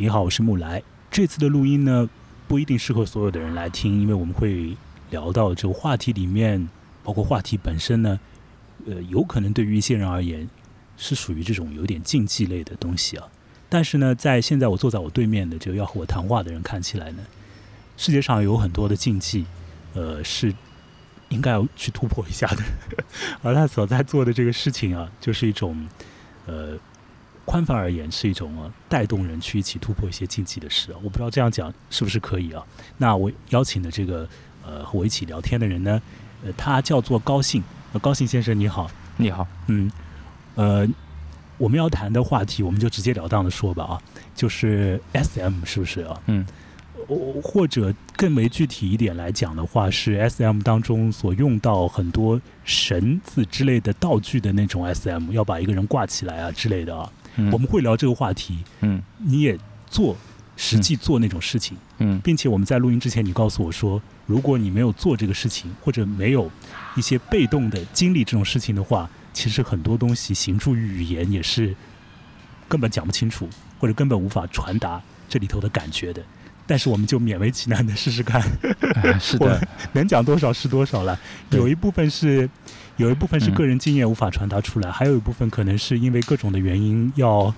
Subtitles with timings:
[0.00, 0.80] 你好，我是木来。
[1.10, 2.08] 这次的录音呢，
[2.46, 4.76] 不一定适合所有的人来听，因为我们会
[5.10, 6.68] 聊到这个话题里面，
[7.02, 8.20] 包括话题本身呢，
[8.86, 10.48] 呃，有可能对于一些人而言
[10.96, 13.26] 是属于这种有点竞技类的东西啊。
[13.68, 17.24] 但是呢，在现在我坐在我对面的这个要和我谈话的人看起来呢，
[17.96, 19.46] 世界上有很多的竞技，
[19.94, 20.54] 呃，是
[21.30, 22.62] 应该要去突破一下的。
[23.42, 25.88] 而他所在做的这个事情啊，就是一种
[26.46, 26.78] 呃。
[27.48, 30.94] 宽泛而言，是一种带动人去一起突破一些禁忌的事。
[31.02, 32.62] 我不知道这样讲是不是可以啊？
[32.98, 34.28] 那我邀请的这个
[34.62, 36.02] 呃和我一起聊天的人呢，
[36.44, 37.64] 呃，他叫做高兴。
[38.02, 39.48] 高兴先生你好，你好。
[39.68, 39.90] 嗯，
[40.56, 40.86] 呃，
[41.56, 44.02] 我们要谈的话题，我们就直截了当的说吧啊，
[44.34, 46.20] 就是 S M 是不是啊？
[46.26, 46.44] 嗯，
[47.42, 57.10] 或者更为具体一点来讲的话，是 S M 当中所用到很多绳子之类的道具的那种 S M，要把一个人挂起来啊之类的啊。
[57.52, 60.16] 我们会聊这个话题，嗯，你也做
[60.56, 66.50] 实际做那种事情，嗯，并且我们在录音之前，你告诉我说，如果你没有做这个事情，或者没有
[66.96, 71.74] 一些被动的经历这种事情的话，其实很多东西行诸于语言也是
[72.68, 73.48] 根本讲不清楚，
[73.78, 76.22] 或者根本无法传达这里头的感觉的。
[76.68, 78.40] 但是我们就勉为其难的试试看，
[79.18, 79.60] 是的，
[79.94, 81.18] 能讲多少是多少了。
[81.50, 82.48] 有一部分是。
[82.98, 87.54] 有一部分是个人经验无法传达出来，还有一部分可能是因为各种的原因要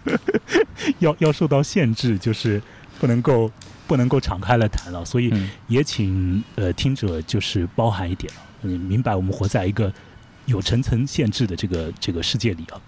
[1.00, 2.60] 要要受到限制，就是
[3.00, 3.50] 不能够
[3.86, 5.02] 不能够敞开来谈了。
[5.06, 5.32] 所以
[5.68, 9.90] 也请呃听者就是包含一点嗯，明白我们活在一个
[10.44, 12.78] 有层层限制的这个这个世界里啊。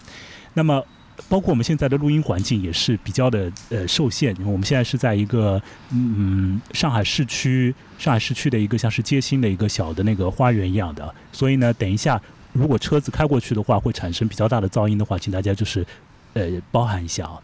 [0.53, 0.85] 那么。
[1.29, 12.21] 包括我们现在的录音环境也是比较的呃受限，因为我们现在是在一个嗯上海市区上海市区的一个像是街心的一个小的那个花园一样的，所以呢，等一下
[12.53, 15.85] 如果车子开过去的话，会产生比较大的噪音的话，请大家就是
[16.35, 17.41] 呃包含一下啊。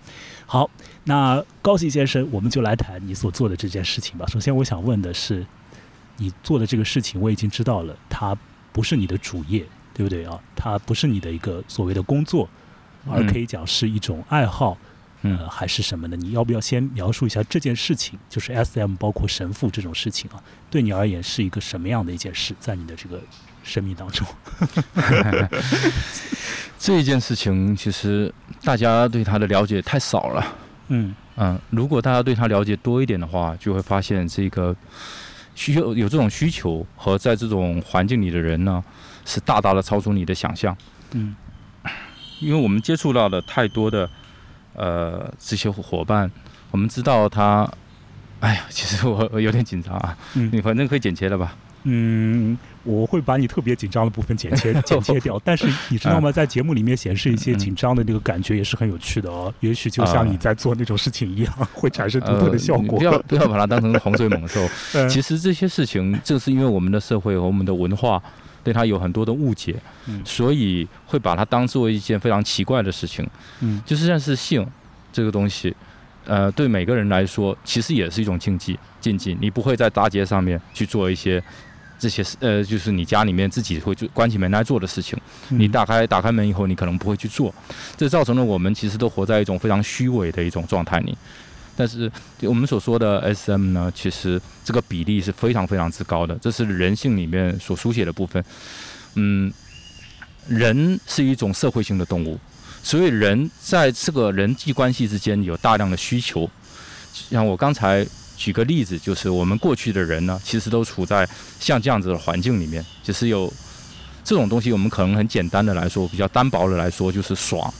[0.46, 0.70] 好，
[1.04, 4.26] 那高兴先生，我们就来谈你所做的这件事情吧。
[4.26, 5.46] 首先，我想问的是，
[6.18, 8.36] 你做的这个事情我已经知道了，它
[8.72, 9.64] 不是你的主业，
[9.94, 10.38] 对不对啊？
[10.54, 12.48] 它不是你的一个所谓的工作。
[13.08, 14.76] 而可以讲是一种爱好，
[15.22, 16.16] 呃，还是什么呢？
[16.16, 18.18] 你要不要先描述一下这件事情？
[18.28, 22.54] 就是 S M 包括神父这种事情啊，对你而言是一个什么样的一件事？
[22.58, 23.20] 在你的这个
[23.62, 24.26] 生命当中，
[26.78, 28.32] 这一件事情其实
[28.64, 30.56] 大家对他的了解太少了。
[30.88, 34.74] 嗯嗯，如果大家对他了解多一点的话，就会发现这个
[35.54, 38.82] 需求有这种需求和在这种环境里的人呢，
[39.24, 40.76] 是大大的超出你的想象。
[41.12, 41.34] 嗯。
[42.40, 44.08] 因为我们接触到了太多的，
[44.74, 46.30] 呃，这些伙伴，
[46.70, 47.70] 我们知道他，
[48.40, 50.16] 哎呀，其实我我有点紧张啊。
[50.34, 50.50] 嗯。
[50.52, 51.54] 你反正可以剪切了吧？
[51.84, 55.40] 嗯，我会把你特别紧张的部分剪切剪切掉。
[55.42, 56.30] 但是你知道吗？
[56.30, 59.52] 在节目里面显示一些紧张的那个感觉也是很有趣的哦。
[59.60, 62.98] 也许就像你在做那种事情一样，会产生独特的效果。
[62.98, 64.60] 不要不要把它当成洪水猛兽。
[65.08, 68.22] 其实这些事情，正是因为我们的社会和我们的文化。
[68.62, 69.74] 对他有很多的误解，
[70.24, 73.28] 所以会把它当做一件非常奇怪的事情。
[73.60, 74.66] 嗯，就是像是性
[75.12, 75.74] 这个东西，
[76.26, 78.78] 呃，对每个人来说，其实也是一种禁忌。
[79.00, 81.42] 禁忌，你不会在大街上面去做一些
[81.98, 85.18] 这些，呃，就是你家里面自己会就关起门来做的事情。
[85.48, 87.54] 你打开打开门以后，你可能不会去做，
[87.96, 91.16] 这造成了我们其实都活在一种非常虚伪的一种状态里。
[91.80, 98.44] 但是我们所说的 SM 呢，其实这个比例是非常非常之高的，这是人性里面所书写的部分。
[99.14, 99.50] 嗯，
[100.46, 102.38] 人是一种社会性的动物，
[102.82, 106.50] 所以人在这个人际关系之间有大量的需求。
[107.14, 111.26] 像我刚才举个例子，就是我们过去的人呢，其实都处在
[111.58, 113.50] 像这样子的环境里面，就是有
[114.22, 117.72] 这种东西，我们可能很简单的来说，比较单薄的来说，就是爽。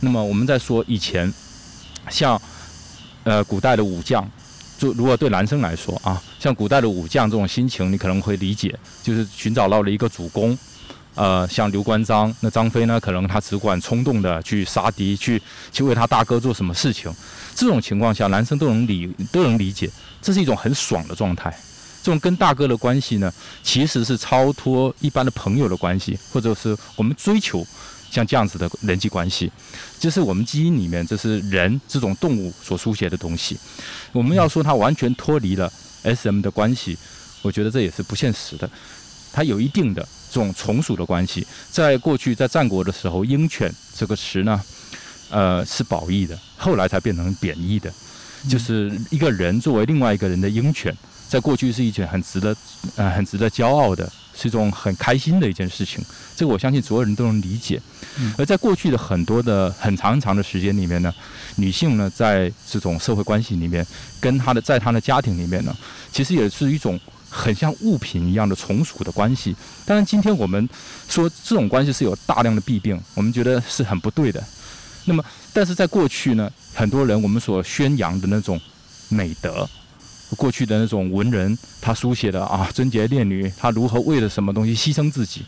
[0.00, 1.32] 那么我们在说以前，
[2.10, 2.38] 像。
[3.24, 4.26] 呃，古代的武将，
[4.78, 10.56] 就如果对男生来说啊，像古代的武将这种心情，你可能会理解，就是寻找到了一个主公。
[11.14, 15.40] 呃，像刘关张，那张飞呢，可能他只管冲动的去杀敌，去
[15.72, 17.08] 去为他大哥做什么事情。
[17.54, 19.88] 这种情况下，男生都能理都能理解，
[20.20, 21.56] 这是一种很爽的状态。
[22.02, 23.32] 这种跟大哥的关系呢，
[23.62, 27.64] 其实是超脱一般的朋友的关系，或者是我们追求。
[28.14, 29.50] 像这样子的人际关系，
[29.98, 33.58] 就是我们基因里面，这是人这种动物所书写的东西。
[34.12, 35.70] 我们要说它完全脱离了
[36.04, 36.96] S.M 的关系，
[37.42, 38.70] 我觉得这也是不现实的。
[39.32, 40.00] 它有一定的
[40.30, 41.44] 这种从属的关系。
[41.72, 43.68] 在过去，在战国的时候，“鹰犬”
[43.98, 44.62] 这个词呢，
[45.30, 47.92] 呃，是褒义的，后来才变成贬义的。
[48.48, 50.96] 就是一个人作为另外一个人的鹰犬，
[51.28, 52.56] 在过去是一件很值得
[52.94, 56.04] 呃很值得骄傲的是一种很开心的一件事情。
[56.36, 57.80] 这个我相信所有人都能理解。
[58.38, 61.12] 而在过去的很多的很长很长的时间里面呢，
[61.56, 63.84] 女性呢在这种社会关系里面，
[64.20, 65.76] 跟她的在她的家庭里面呢，
[66.12, 66.98] 其实也是一种
[67.28, 69.56] 很像物品一样的从属的关系。
[69.84, 70.68] 当然，今天我们
[71.08, 74.42] 说这种关系是有大量的弊病，我们觉得是很不对的。
[75.06, 78.60] 那么，但是在过去呢，很多人我们所宣扬的那种
[79.08, 79.68] 美德。
[80.36, 85.44] 过去的那种文人，他书写的啊，贞洁烈女，她如何为了什么东西牺牲自己？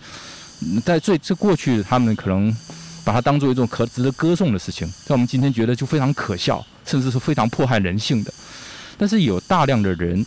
[0.85, 2.55] 在最这过去，他们可能
[3.05, 8.33] 把它当做一种可值得歌颂的事情，在我们今天觉得就非常可笑，甚至是非常迫害人性的。
[8.97, 10.25] 但是有大量的人，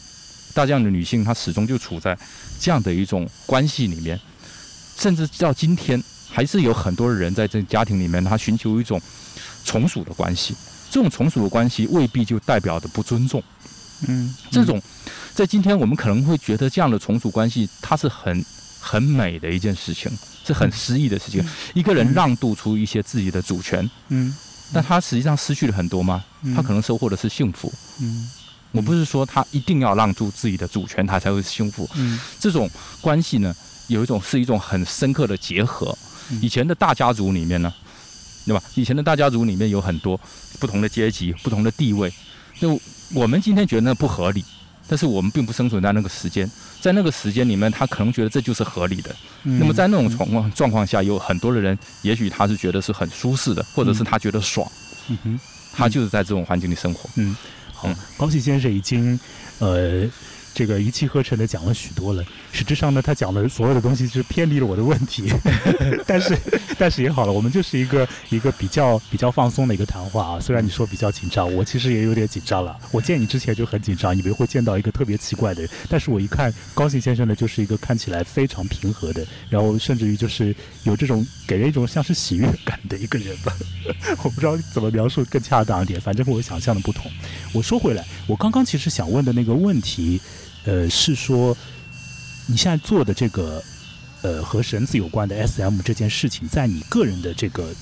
[0.54, 2.18] 大量的女性，她始终就处在
[2.60, 4.20] 这样的一种关系里面，
[4.98, 9.02] 甚至到今天，还是有很多人在这家庭里面，他寻求一种
[9.64, 10.54] 从属的关系。
[10.92, 13.42] 这种从属的关系未必就代表的不尊重。
[14.08, 14.82] 嗯，这种
[15.34, 18.46] 在今天我们可能会觉得这样的从属关系，它是很
[18.80, 20.12] 很美的一件事情，
[20.46, 21.46] 是很诗意的事情。
[21.74, 24.34] 一个人让渡出一些自己的主权，嗯，
[24.72, 26.24] 但他实际上失去了很多吗？
[26.56, 27.72] 他可能收获的是幸福。
[28.00, 28.30] 嗯，
[28.72, 31.90] 我不是说他一定要让出自己的主权，他才会幸福。
[31.96, 32.70] 嗯，这种
[33.02, 33.54] 关系呢，
[33.88, 35.98] 有一种是一种很深刻的结合。
[36.42, 37.74] 以前的大家族里面呢，
[38.46, 38.64] 对吧？
[38.76, 40.20] 以前的大家族里面有很多
[40.60, 42.14] 不同的阶级、不同的地位，
[42.60, 42.80] 就。
[43.14, 44.44] 我们今天觉得那不合理，
[44.88, 49.16] 但是我们并不生存在那个时间，在那个时间里面，他可能觉得这就是合理的。
[49.44, 54.70] 那么在那种状况状况下，有很多的人，也许他是觉得是很舒适的，或者是他觉得爽，
[55.10, 55.40] 嗯哼，
[55.74, 57.10] 他就是在这种环境里生活。
[57.16, 57.36] 嗯，
[57.74, 59.20] 好，高启先生已经，
[59.60, 60.10] 呃。
[60.54, 65.32] 这个一气呵成的讲了许多了，实质上呢，他讲的所有的东西是偏离了我的问题，
[66.06, 66.38] 但是
[66.78, 70.40] 但是也好了，我们就是一个一个比较比较放松的一个谈话啊。
[70.40, 72.78] 虽然你说比较紧张，我其实也有点紧张了。
[72.92, 80.54] 我见你之前就很紧张，以为会见到一个特别奇怪的人，但是我一看高兴先生呢，就是一个看起来非常平和的，然后甚至于就是
[80.84, 83.54] 有这种给人一种像是喜悦感的一个人吧。
[84.24, 87.10] 我不知道怎么描述更恰当一点，反正和我想象的不同。
[87.54, 90.20] 我说回来，我刚刚其实想问的那个问题。
[90.70, 91.58] 呃，是说
[92.46, 93.60] 你现在做的这个
[94.22, 97.74] 呃和绳子有关的 SM 这件事情，在你个人的这个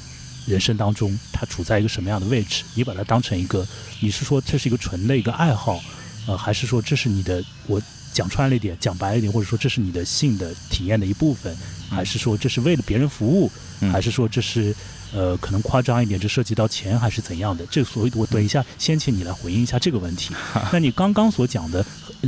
[0.45, 2.63] 人生当中，它处在一个什么样的位置？
[2.75, 3.67] 你把它当成一个，
[3.99, 5.81] 你是说这是一个纯的一个爱好，
[6.27, 7.43] 呃，还是说这是你的？
[7.65, 7.81] 我
[8.13, 11.53] 讲穿了一点，讲白一点，或者说这是你的性的体验的一部分，
[11.89, 13.51] 还是说这是为了别人服务，
[13.91, 14.73] 还是说这是？
[15.13, 17.65] 呃，可能夸张一点，这涉及到钱还是怎样的？
[17.67, 20.35] 这所以，我等一下先请你来回应一下这个问题。
[20.69, 21.83] 那你刚刚所讲的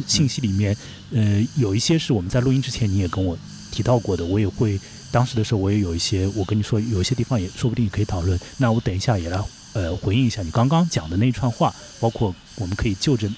[0.08, 0.76] 信息里面，
[1.12, 3.38] 呃，有一些是我们在录音之前你也跟我
[3.72, 4.80] 提到过的，我也会
[5.12, 8.40] 当时的时候我也有一些，我跟你说有一些地方也说不定可以讨论。
[8.58, 9.40] 那我等一下也来
[9.74, 13.30] 呃回应一下你刚刚讲的那一串话，包括我们可以就着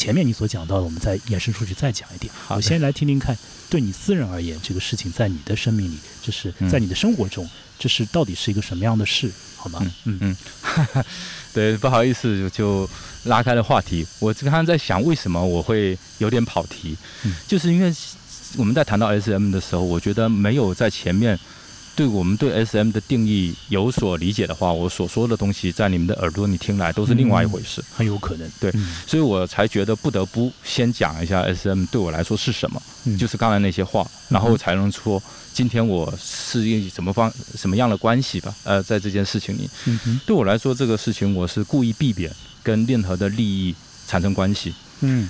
[0.00, 2.32] 前面你所讲到的，我们再延伸出去再讲一点。
[2.48, 3.36] 我先来听听看，
[3.68, 7.46] 对你私人而言，这个事情在你的生命里，就是在你的生活中。
[7.78, 9.30] 这是到底是一个什么样的事？
[9.56, 9.78] 好吗？
[10.04, 10.36] 嗯嗯，
[11.52, 12.88] 对，不好意思，就
[13.24, 14.06] 拉开了话题。
[14.20, 16.96] 我刚刚在想，为什么我会有点跑题？
[17.46, 17.94] 就是因为
[18.56, 21.38] 我们在谈到 SM 的时候，我觉得没有在前面。
[21.96, 28.50] 对我们对 S M 的定义有所理解的话，我所说的东西在你们的耳朵里听来都是另外一回事，很有可能。
[28.58, 28.72] 对，
[29.06, 32.80] 所以我才觉得不得不先讲一下 S M 对我来说是什么，
[33.18, 35.22] 就是刚才那些话，然后才能说
[35.52, 38.54] 今天我是以什么方什么样的关系吧。
[38.64, 39.68] 呃，在这件事情里，
[40.24, 43.74] 对我来说，这个事情我是故意避免跟任何的利益
[44.06, 44.72] 产生关系。
[45.00, 45.28] 嗯。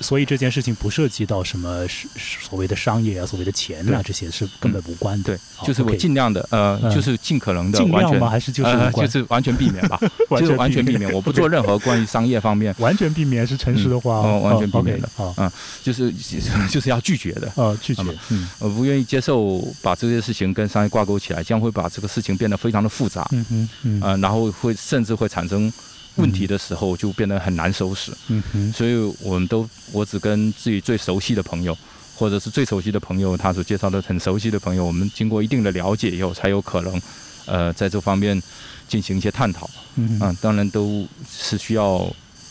[0.00, 1.86] 所以这件事情不涉及到什么
[2.18, 5.24] 所谓的商业啊，所谓的钱啊，这些是根本无关的。
[5.24, 8.28] 对，就是我尽量的，呃，就是尽可能的，尽量吗？
[8.28, 9.98] 还是就是就是完全避免吧？
[10.38, 12.74] 就是完全避免，我不做任何关于商业方面。
[12.80, 15.50] 完全避免是诚实的话，哦完全避免的啊，嗯，
[15.82, 16.12] 就是
[16.70, 18.02] 就是要拒绝的啊，拒绝。
[18.30, 23.26] 嗯，我不愿意接受把这些事情跟商业挂钩起来，将会把这个事情变得非常的复杂。
[23.32, 25.72] 嗯嗯嗯，呃，然后会甚至会产生。
[26.16, 31.76] 问题的时候就变得很难收拾，嗯哼，所以我们都我只跟自己最熟悉的朋友，
[32.14, 37.02] 或者是最熟悉的朋友，他所介绍的很熟悉的朋友，我们经过一定的了解以后，才有可能，
[37.46, 38.40] 呃，在这方面
[38.88, 42.08] 进行一些探讨，嗯嗯，当然都是需要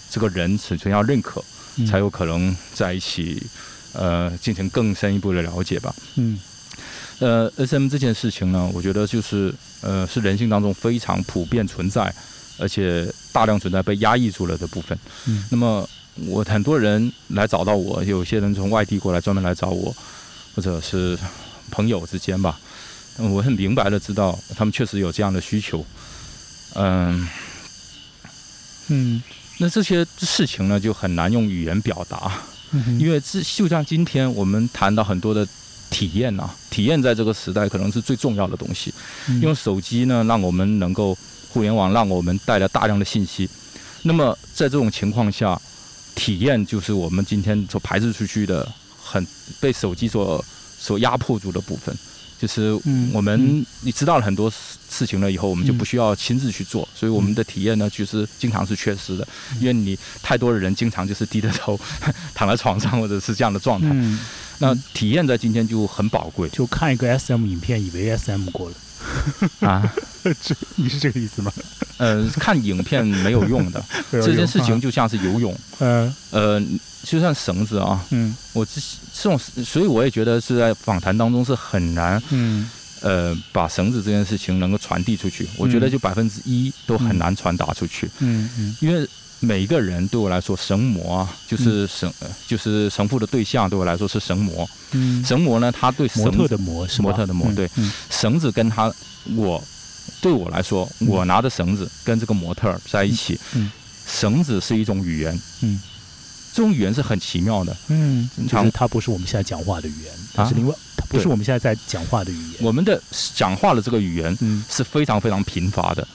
[0.10, 1.41] 这个人首先要认可，
[1.89, 3.41] 才有可能在一起，
[3.93, 6.38] 呃，进行更深一步的了解吧，嗯，
[7.20, 12.13] 呃，S M 这件事情呢，我觉得就是呃，是人性当中非常普遍存在。
[12.57, 14.98] 而且大量存在被压抑住了的部分。
[15.25, 15.88] 嗯，那么
[16.27, 19.95] 我很多人来找到我，有些人从外地过来专门来找我，
[20.55, 21.17] 或者是
[21.72, 22.60] 朋友之间吧。
[23.17, 25.86] 我很明白的知道，他们确实有这样的需求。
[26.75, 27.27] 嗯，
[28.88, 29.22] 嗯，
[29.60, 32.31] 那这些事情呢，就很难用语言表达。
[32.72, 35.48] 嗯，因为这就像今天我们谈到很多的
[35.91, 38.91] 体验呐，体验在这个时代可能是最重要的东西。
[39.27, 41.15] 嗯、用手机呢，让我们能够
[41.53, 43.48] 互联网让我们带来大量的信息。
[44.01, 45.60] 那么在这种情况下，
[46.15, 48.67] 体验就是我们今天所排斥出去的，
[49.01, 49.25] 很
[49.60, 50.43] 被手机所
[50.79, 51.95] 所压迫住的部分。
[52.39, 52.77] 就是
[53.13, 54.51] 我们你知道了很多
[54.89, 59.25] 事情了以后，我们就不需要亲自去做，所以我们的体验呢，其实经常是缺失的，
[59.62, 61.79] 因为你太多的人经常就是低着头
[62.33, 63.88] 躺在床上或者是这样的状态。
[64.60, 68.75] 那体验在今天就很宝贵，就看一个 SM 影片，以为 SM 过了。
[69.62, 69.93] 啊，
[70.42, 71.51] 这你是这个意思吗？
[71.98, 75.56] 呃，看影片没有用的， 这件事情就像是游泳。
[75.80, 76.62] 嗯，呃，
[77.03, 78.82] 就像绳子啊，嗯，我这
[79.13, 82.70] 这种，所以我也觉得是在访谈当中是很难，嗯，
[83.01, 85.48] 呃，把绳子这件事情能够传递出去。
[85.58, 88.10] 我觉得就百分之一都很难传达出去。
[88.20, 89.08] 嗯嗯，因为
[89.39, 92.12] 每一个人对我来说，神魔啊，就是神，
[92.48, 94.68] 就是神父的对象，对我来说是神魔。
[94.94, 97.70] 嗯，神魔呢，他对模特的魔是模特的魔，对，
[98.10, 98.92] 绳子跟他
[99.36, 99.62] 我
[100.22, 103.39] 对我来说，我拿着绳子跟这个模特在一起，
[104.07, 105.81] 绳子是一种语言，嗯，
[106.53, 113.01] 这种语言是很奇妙的，嗯，就是它不是我们现在讲话的语言，它是另外，它不是我们现在在讲话的语言，我们的
[113.36, 114.38] 讲话的这个语言
[114.69, 116.07] 是非常非常贫乏的，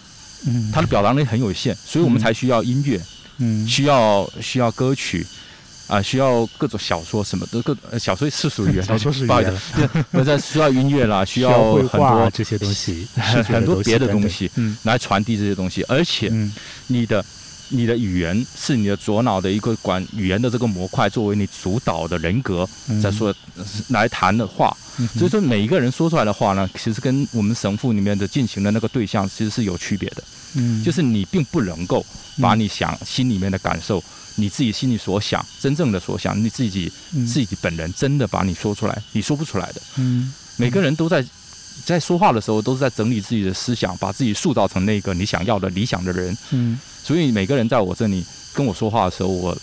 [0.47, 3.01] 嗯，它的表达能力很有限，所以我们才需要音乐，
[3.39, 5.27] 嗯，需要需要歌曲。
[5.89, 9.61] 啊，需要各种小说什么的，各小说是属于小说是语言，
[10.13, 13.09] 不是需要音乐啦， 需要很多这些东西，
[13.49, 14.77] 很多别的东西嗯。
[14.85, 16.31] 来传递这些东西，而且
[16.89, 17.25] 你的
[17.71, 22.69] 你的语言是你的左脑的一个管语言的这个模块作为你主导的人格
[23.03, 23.35] 在说
[23.89, 24.75] 来谈的话，
[25.17, 30.23] 所以说每一个人说出来的话呢，其实跟我们神父里面的进行的那个对象其实是有区别的，
[30.55, 32.05] 嗯，就是你并不能够
[32.41, 34.03] 把你想心里面的感受。
[34.41, 36.93] 你自己心里所想，真正的所想，你自己
[37.27, 39.83] 自己本人真的把你说出来，你说不出来的。
[39.97, 41.25] 嗯，每个人都在
[41.85, 46.39] 在说话的时候，都是在整理自己的思想，把自己塑造成那个你想要的理想的人。
[46.51, 48.25] 嗯，所以每个人在我这里
[48.55, 49.59] 跟我说话的时候，我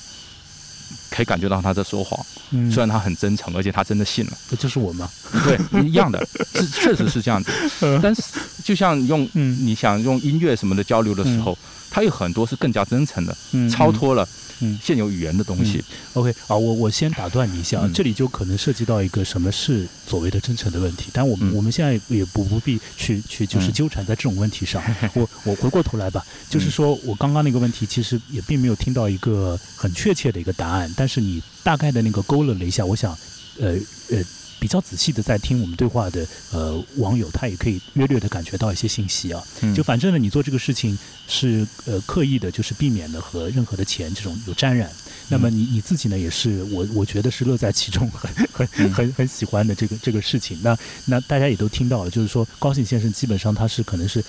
[1.16, 2.20] 可以感觉到他在说谎。
[2.52, 4.32] 嗯，虽然他很真诚，而且他真的信了。
[4.50, 5.10] 这就是我吗？
[5.46, 7.52] 对，一样的，是确实是这样子。
[8.04, 8.22] 但是
[8.64, 11.58] 就像用你想用音乐什么的交流的时候，
[11.90, 13.36] 他有很多是更加真诚的，
[13.70, 14.28] 超脱了。
[14.62, 24.82] 嗯，现有语言的东西，OK 啊，我我先打断你一下，这里就可能涉及到一个什么是所谓的真诚的问题，但我们我们现在也不不必去去就是纠缠在这种问题上。
[25.14, 33.18] 我我回过头来吧，就是说我刚刚那个问题其实也并没有听到一个很确切的一个答案，但是你大概的那个勾勒了一下，我想，
[33.60, 33.76] 呃
[34.10, 34.24] 呃。
[34.58, 39.44] 比较仔细的在听我们对话的呃网友，他也可以略略的感觉到一些信息啊。
[39.76, 40.98] 就反正呢，你做这个事情
[41.28, 44.90] 是呃刻意的，就是避免了和任何的钱这种有沾染。
[45.28, 48.10] 那么你你自己呢，也是我我觉得是乐在其中，
[48.52, 50.58] 很很很很喜欢的这个这个事情。
[50.64, 54.24] 那那大家也都听到了，就是说高兴先生基本上他是可能是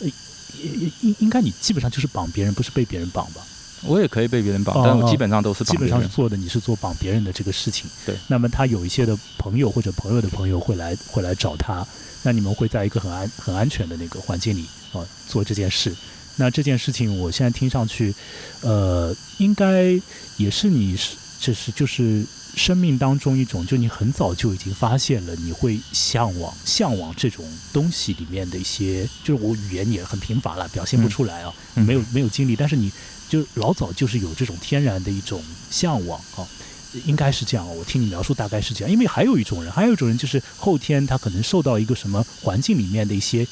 [0.00, 0.06] 呃
[0.62, 3.44] 应应应该你基本上就是绑别人，不是被别人绑吧？
[3.86, 6.36] 我也可以被别人绑，但我基本上都是基本上是做的。
[6.36, 8.14] 你是做绑别人的这个事情，对。
[8.28, 11.86] 那么他有一些的朋友或者朋友的朋友会来会来找他，
[12.22, 15.94] 那你们会在一个很安很安全的那个环境里啊做这件事。
[16.36, 18.14] 那这件事情我现在听上去，
[18.62, 20.00] 呃，应该
[20.36, 22.24] 也是你是就是就是
[22.56, 32.90] 生命当中一种，就你很早就已经发现了，你会向往向往这种东西里面的一些，就是我语言也很贫乏了，表现不出来啊，没有没有经历，但是你。
[33.34, 36.46] 就老早就是有这种天然的一种向往啊，
[37.04, 37.76] 应该是这样。
[37.76, 43.44] 我听你描述大概是这样，因为还有一种人，还有一种人就是后天他可能受到一个什么环境里面的一些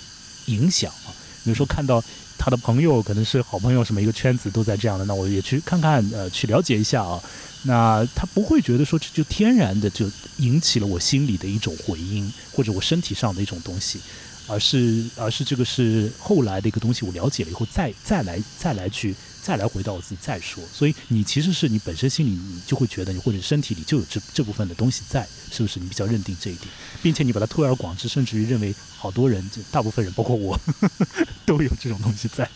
[0.47, 1.11] 影响啊，
[1.43, 2.01] 比如说看到
[2.39, 7.21] 他的朋友可能是好朋友，什么一个圈子都在这样的，那我也去看看呃，去了解一下啊。
[7.65, 13.99] 那他不会觉得说这就天然的就引起了我心里的一种回音，或者我身体上的一种东西，
[14.47, 19.13] 而是而是这个是后来的一个东西，我了解了以后再再来再来去。
[19.43, 25.81] 再来回到我自己再说，所以你其实是你本身心里你就会觉得你或者身体里就有这这部分的东西在，是不是？
[25.81, 26.69] 你比较认定这一点，
[27.03, 30.57] 并且你把它推而广之，甚至于认为好多人，大部分人包括我
[31.45, 32.49] 都有这种东西在，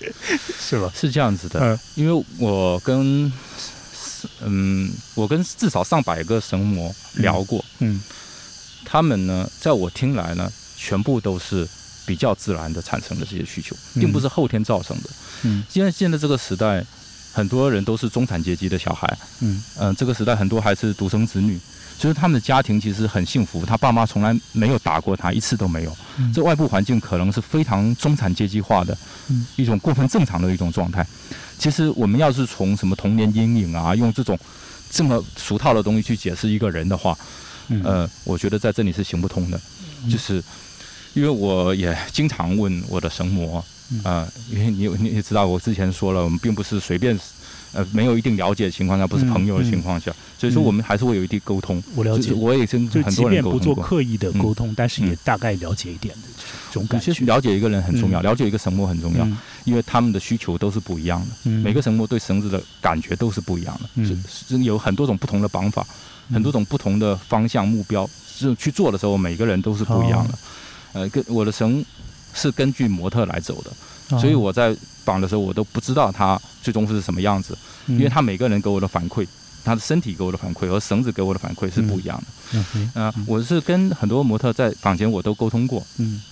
[0.61, 0.93] 是吧？
[0.95, 3.33] 是这样子的，嗯，因为我跟
[4.43, 8.01] 嗯，我跟至少上百个神魔聊过，嗯，
[8.85, 11.67] 他们呢，在我听来呢，全部都是。
[12.07, 15.11] 比较自然的产生的这些需求，并不是后天造成的。
[15.43, 16.83] 嗯，现在现在这个时代，
[17.33, 19.19] 很多人都是中产阶级的小孩。
[19.41, 21.59] 嗯嗯，这个时代很多还是独生子女，
[21.99, 23.67] 所以他们的家庭其实很幸福。
[23.67, 25.97] 他爸妈从来没有打过他一次都没有。
[26.33, 28.97] 这外部环境可能是非常中产阶级化的，
[29.57, 31.07] 一种过分正常的一种状态。
[31.59, 34.39] 其实我们要是从什么童年阴影啊，用这种
[34.91, 37.17] 这么俗套的东西去解释一个人的话，
[37.83, 39.61] 呃，我觉得在这里是行不通的，
[40.11, 40.43] 就是
[41.17, 43.65] 因为我也经常问我的神魔
[44.05, 47.19] 啊，因为你你也知道，我之前说了，我们并不是随便。
[47.73, 51.83] 呃，没有一定了解的情况下，不是朋友的情况下，所以说我们还是会有一定沟通。
[51.95, 56.29] 我了解，我也跟很多人沟通不做刻意的沟通，但是也大概了解一点的
[56.71, 57.05] 这种感觉。
[57.05, 59.29] 其实了解一个人很重要，了解一个神魔很重要，
[59.65, 61.51] 因为他们的需求都是不一样的。
[61.51, 64.17] 每个神魔对绳子的感觉都是不一样的，是
[64.57, 65.87] 是有很多种不同的绑法，
[66.33, 70.39] 很多种不同的方向目标，是去做的时候，每个人都是不一样的。
[70.97, 71.85] 呃，跟我的绳
[72.33, 74.19] 是根据模特来走的。
[74.19, 74.75] 所以我在
[75.05, 79.27] 绑的时候，我都不知道他最终是什么样子，因为他每个人给我的反馈，
[79.65, 82.63] 他的身体给我的反馈和绳子给我的反馈是不一样的。
[82.75, 86.23] 嗯啊，我是跟很多模特在坊间我都沟通过，嗯，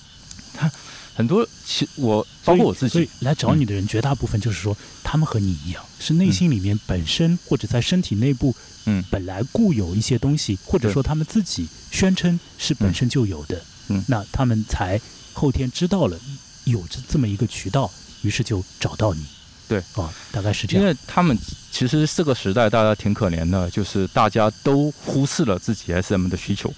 [0.54, 0.70] 他
[1.16, 8.54] 很多其我包括我自己来找你的人，绝大部分就是说他们和你一样，是内心里面本身或者在身体内部，
[8.86, 13.62] 嗯，本来固有一些东西，或者说他们自己宣称是本身就有的，嗯，
[14.06, 15.00] 那他们才
[15.32, 16.18] 后天知道了。
[16.64, 17.90] 有这这么一个渠道，
[18.22, 19.22] 于是就找到你，
[19.68, 20.82] 对啊，大概是这样。
[20.82, 21.38] 因为他们
[21.70, 26.72] 其实这个时代大家挺可怜的，就是大家都忽视了自己 SM 的需求。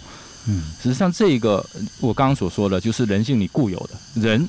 [0.47, 1.65] 嗯，实际上这个
[2.01, 4.49] 我刚刚所说的，就是人性里固有的人，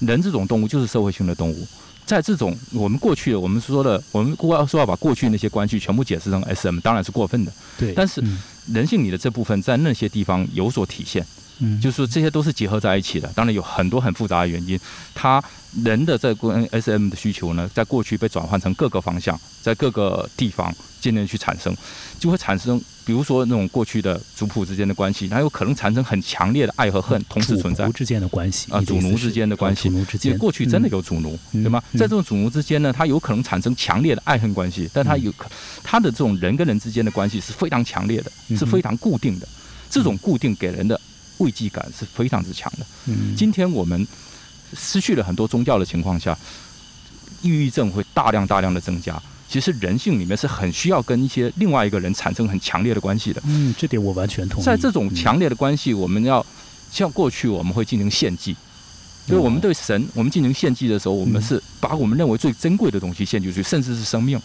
[0.00, 1.64] 人这种动物就是社会性的动物，
[2.04, 7.52] 在这种我们过去我们说的，我们过说要把过去那些关系全部解释成 SM，当然是过分的。
[7.78, 8.20] 对，但是
[8.66, 11.24] 人性里的这部分在那些地方有所体现。
[11.24, 11.41] 嗯，
[11.80, 14.78] 就是说这些都是结合在一起的，当然有很多很复杂的原因。
[15.14, 15.42] 他
[15.84, 21.74] 人的这关 SM 的需求呢，在过去被转换成各个方向，在各个地方渐渐去产生，
[22.18, 27.88] 就会产生，比如说那种过去的族谱之间的关系，它有可能产生很强烈的爱和恨同时存在。
[27.92, 31.82] 之间的关系啊，主奴之间的关系，因为过去真的有主奴，对吗？
[31.92, 35.48] 在这种主奴之间呢，它有可能产生强烈的爱恨关系，但它有可
[35.82, 39.48] 它的这种人跟人之间的关系是非常强烈的，是非常固定的。
[39.88, 41.00] 这种固定给人的。
[41.42, 42.86] 慰藉感是非常之强的。
[43.06, 44.06] 嗯，今天我们
[44.74, 46.38] 失去了很多宗教的情况下，
[47.42, 49.20] 抑郁症会大量大量的增加。
[49.48, 53.42] 其实人性里面是很需要跟一些另外一个人产生很强烈的关系的。
[53.44, 54.64] 嗯，这点我完全同意。
[54.64, 56.44] 在这种强烈的关系，我们要
[56.90, 58.56] 像过去我们会进行献祭，
[59.26, 64.40] 就是我们对神，我们进行献祭的时候，我们是把我们认为最珍贵的东西献出去，甚至是生命。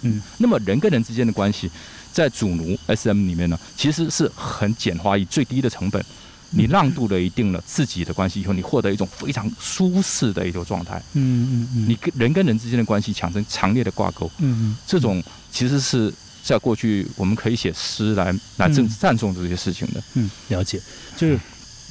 [0.00, 1.70] 嗯，那么人跟人之间的关系，
[2.10, 6.02] 在主奴 SM 里面呢，其实是很简化以最低的成本。
[6.50, 10.96] 你让渡了一定了自己的关系以后，你获得一种非常舒适的一种状态。
[11.12, 11.88] 嗯嗯嗯。
[11.88, 14.30] 你跟人跟人之间的关系产生强烈的挂钩。
[14.38, 14.76] 嗯嗯。
[14.86, 20.02] 这种其实是在过去我们可以写诗来来赞赞颂这些事情的。
[20.14, 20.80] 嗯，了解。
[21.16, 21.38] 就是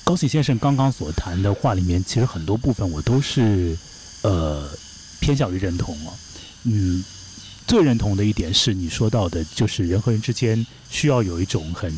[0.04, 3.78] 高喜先生刚刚所谈的话里面，其实很多部分我都是
[4.24, 4.67] 呃
[5.20, 6.13] 偏向于认同了。
[6.63, 7.04] 嗯，
[7.67, 11.93] 最认同的一点是你说到的，就是人和人之间需要有一种很。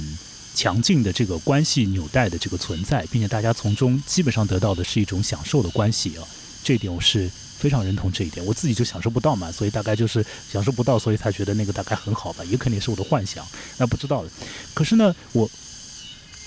[0.60, 6.28] 强劲的这个关系纽带的这个存在，并且大家从中基本上得到的是一种享受的关系啊，
[6.62, 8.46] 这一点我是非常认同这一点。
[8.46, 14.30] 我自己就享受不到嘛，所以大概就是享受不到，所以才觉得那个大概很好吧，也肯定是我的幻想，那不知道的。
[14.74, 15.50] 可是呢，我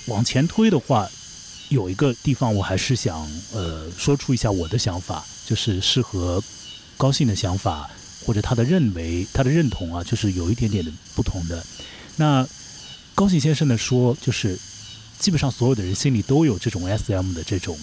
[0.05, 1.09] 往前推的话，
[1.69, 6.39] 有一个地方我还是想呃说出一下我的想法，就是适合
[6.97, 7.89] 高兴的想法
[8.23, 11.65] 或者他的认为他的认同啊，就是有一点点的不同的
[12.17, 12.47] 那。
[13.15, 14.57] 高兴先生呢说，就是
[15.19, 17.77] 基本上所有的人心里都有这种 S.M 的这种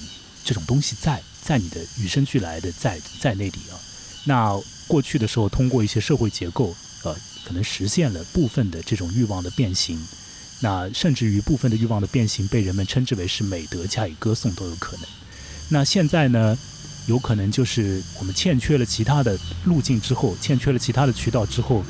[0.45, 3.79] 这种东西在，在你的与生俱来的在在那里啊。
[4.25, 10.05] 那过去的时候，通过一些社会结构，呃，可能实现了部分的这种欲望的变形。
[10.63, 15.07] 那甚至于部分的欲望的变形被人们称之为是美德加以歌颂都有可能。
[15.69, 16.59] 那现在呢，
[17.07, 21.85] 有可能就是我们欠缺了其他的路径之后，欠缺了其他的渠道之后。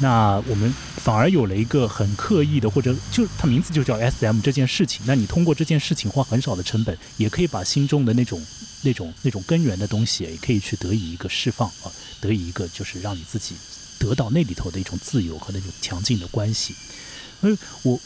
[0.00, 5.02] 那我们反而有了一个很刻意的，或者就它名字就叫 S.M 这件事情。
[5.06, 8.44] 那你通过这件事情花很少的成本，也可以把心中的那种、
[8.82, 13.54] 那种、那种根源的东西，也可以去得以一个释放啊，得以一个就是让你自己
[13.98, 16.74] 得到那里头的一种自由和那种强劲的关系。
[17.40, 18.00] 所以我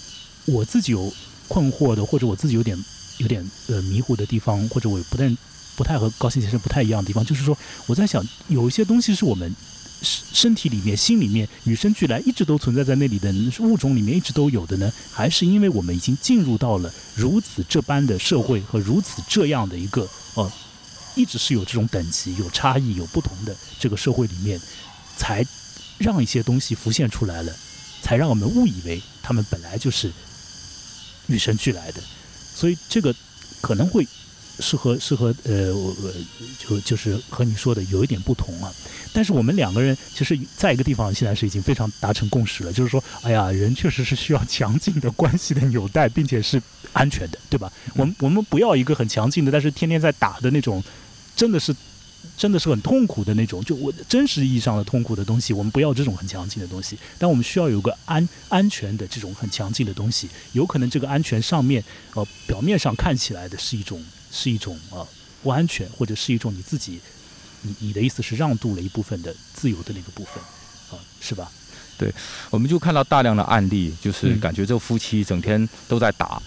[0.45, 1.11] 我自己有
[1.49, 2.77] 困惑的，或者我自己有点
[3.17, 5.35] 有点呃迷糊的地方，或者我不太
[5.75, 9.51] 不太和高兴先生不太一样的地方，就是说我在想，有一些东西是我们。
[10.03, 14.93] 身身体里面、心里面与生俱来一直都存在在那里的物种里面一直都有的呢？
[15.13, 20.51] 还是因为我们已经进入到了如此这般的社会和如此这样的一个哦，
[21.17, 24.61] 一直是有这种等级、有差异、有不同的这个社会里面，
[25.17, 25.45] 才
[25.99, 27.53] 让一些东西浮现出来了，
[28.01, 30.13] 才让我们误以为他们本来就是
[31.27, 32.01] 与生俱来的。
[32.55, 33.15] 所以这个
[33.61, 34.07] 可能会
[34.61, 35.95] 是和是和呃我
[36.59, 38.73] 就就是和你说的有一点不同啊。
[39.13, 46.61] 但是我们两个人其实在一个地方现在是已经非常达成共识了，就是说，哎呀，人确实是需要强劲的关系的纽带，并且是
[46.93, 47.73] 安全的，对吧？
[47.95, 50.83] 我们我们不要一个很强劲的，但是天天在打的那种，
[51.35, 51.75] 真的是。
[52.37, 60.29] 真的是很痛苦的那种，就我真实意义上的痛苦的东西，我们不要这种很强劲的东西，但我们需要有个安安全的这种很强劲的东西。
[60.53, 61.83] 有可能这个安全上面，
[62.15, 65.07] 呃，表面上看起来的是一种是一种呃
[65.43, 67.01] 不安全，或者是一种你自己，
[67.63, 70.43] 你你的意思是让渡了一部分的自由的那个部分，
[70.91, 71.51] 啊，是吧？
[71.97, 72.13] 对，
[72.51, 76.41] 我们就看到大量的案例，就是感觉这夫妻整天都在打。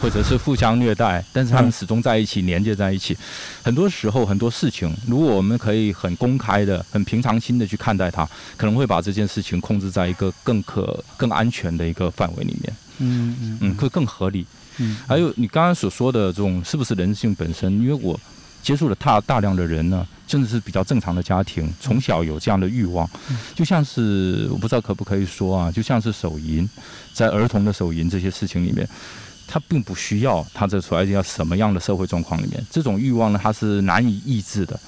[0.00, 3.18] 或者是互相虐待，但是他们始终在一起，连接在一起。
[3.64, 8.24] 很多时候，很多事情，如果我们可以很公开的、很平常心的去看待它，
[8.56, 12.72] 可能会把这件事情控制在一个更可、更安全的一个范围里面。
[12.98, 14.46] 嗯嗯嗯，会更合理。
[14.78, 17.72] 嗯，还有你刚刚所说的这种，是不是人性本身？
[17.80, 18.18] 因为我
[18.62, 23.08] 接触了大大量的人呢，甚至是比较正常的家庭，从小有这样的欲望，
[23.54, 26.68] 就像是我不知道可不可以说啊，就像是手淫，
[27.12, 28.88] 在儿童的手淫这些事情里面。
[29.50, 34.78] 他并不需要他在处在一个什么样的社会状况里面，这种欲望呢，他是难以抑制的，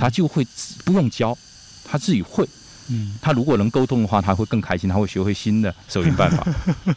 [0.00, 0.44] 他就会
[0.84, 1.38] 不用教，
[1.84, 2.44] 他自己会。
[2.90, 6.46] 嗯，他如果能沟通的话，他会更开心，他会学会新的手淫办法。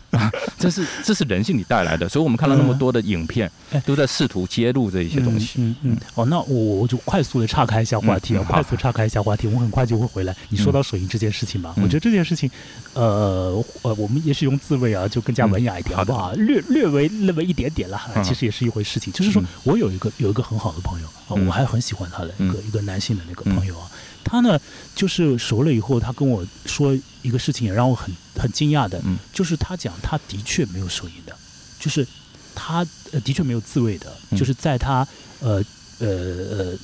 [0.57, 3.51] 这是这是人性里带来的，所以我们看到那么多的影片，
[3.85, 5.53] 都在试图揭露这一些东西。
[5.57, 5.97] 嗯嗯。
[6.15, 10.35] 哦，那我我就快速的岔开一下话题啊，快速岔开一下话题，我很快就会回来。
[10.49, 12.49] 你说到手淫这件事情吧，我觉得这件事情，
[12.93, 16.31] 呃呃，我们也许用自慰啊，就更加文雅一点，好不好？
[16.33, 19.11] 略略微那么一点点了，其实也是一回事情。
[19.13, 23.89] 就是说我有一个有一个很好的朋友啊，我还很喜欢他的一个一个男性的那个朋友啊。
[24.23, 24.59] 他呢，
[24.95, 29.01] 就是熟了以后，他跟我说一个事情，也让我很很惊讶的，
[29.33, 31.35] 就是他讲他的确没有手淫的，
[31.79, 32.07] 就是
[32.55, 35.07] 他呃的确没有自慰的，就是在他
[35.39, 35.63] 呃
[35.99, 36.77] 呃呃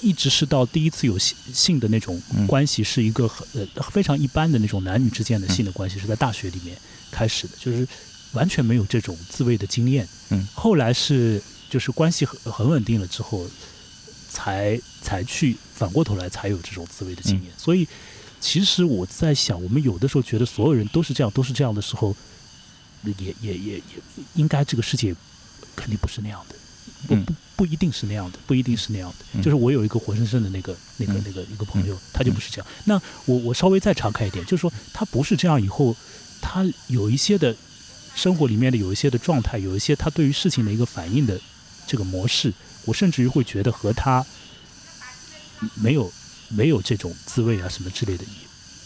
[0.00, 6.76] 一直是到第一次有性性的那种关系，是一个很呃非常一般的那种男女之间的性的关系，是在大学里面
[7.10, 7.86] 开始的，就是
[8.32, 10.08] 完全没有这种自慰的经验。
[10.30, 13.46] 嗯，后来是就是关系很很稳定了之后。
[14.32, 17.86] 才才去反过头来才有这种自慰的经验，所以
[18.40, 22.16] 其实我在想，我们有的时候觉得所有人都是这样，都是这样的时候，
[23.04, 23.82] 也也也也
[24.34, 25.14] 应该这个世界
[25.76, 26.54] 肯定不是那样的，
[27.06, 29.42] 不不不一定是那样的，不一定是那样的。
[29.42, 32.66] 就是我有一个活生生的那个那个那个一个朋友，他就不是这样。
[32.84, 35.94] 那我我稍微再敞开一点，就是说他不是这样以后，
[36.40, 37.54] 他有一些的
[38.14, 41.38] 生活里面的有一些的状态，有一些他对于事情的一个反应的
[41.86, 42.52] 这个模式。
[42.84, 44.24] 我甚至于会觉得和他
[45.74, 46.12] 没有
[46.48, 48.24] 没有这种滋味啊什么之类的，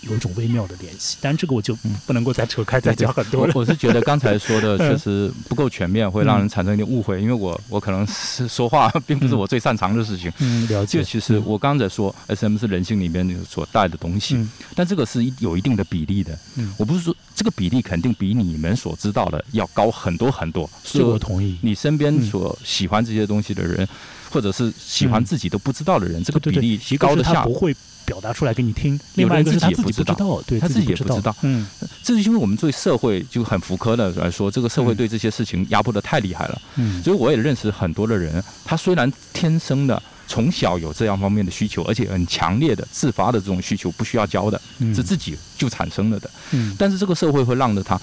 [0.03, 1.17] 有一种微妙的联系。
[1.21, 3.53] 但这个我就不能够再扯开再讲很多了。
[3.55, 7.21] 我是觉得刚才说的 确实不够全面，会让人产生一点误会。
[7.21, 10.33] 因为我我可能是说话并不是我最擅长的事情。
[10.39, 10.99] 嗯，了解。
[10.99, 14.37] 就其实我刚才说，S.M 是人性里面所带的东西，
[14.75, 16.39] 但这个是有一定的比例的。
[16.57, 20.69] 嗯，我不是说这个比例肯定比你们所知道的要高很多很多。
[20.85, 21.57] 是我同意。
[21.63, 23.89] 你身边所喜欢这些东西的人。
[24.29, 27.75] 或者是喜欢自己都不知道的人，这个比例极高的下，不会
[28.07, 28.99] 表达出来给你听。
[29.17, 31.35] 另外一个是他自己不知道，对他自己也不知道。
[31.43, 31.67] 嗯，
[32.03, 36.63] 这是因为我们对社会就很福柯的来说，这个社会对这些事情压迫的太厉害了。
[36.77, 44.59] 嗯，所以我也认识很多的人，他虽然天生的从小有这样方面的需求，而且很强烈的自发的这种需求，不需要教的，
[44.95, 46.31] 是自己就产生了的。
[46.53, 48.01] 嗯，但是这个社会会让着他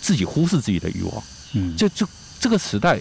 [0.00, 1.22] 自己忽视自己的欲望。
[1.54, 2.06] 嗯，就就
[2.38, 3.00] 这个时代。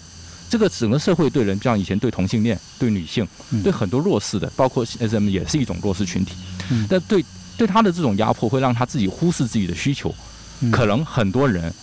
[0.51, 3.25] 这个整个社会对人，像以前对同性恋、对女性、
[3.63, 6.33] 对很多弱势的，包括 SM 也是一种弱势群体。
[6.89, 7.23] 但对
[7.55, 10.13] 对他的这种压迫，会让他自己忽视自己的需求。
[10.69, 11.73] 可能很多人，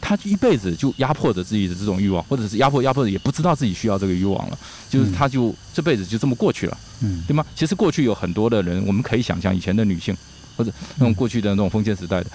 [0.00, 4.58] 他一辈子就压迫着自己的这种欲望，或者是压迫压迫，也不知道自己需要这个欲望了。
[4.88, 6.78] 就是他就这辈子就这么过去了，
[7.28, 7.44] 对吗？
[7.54, 10.16] 其实过去有很多的人，我们可以想象以前的女性。
[10.56, 12.30] 或者那种过去的那种封建时代的，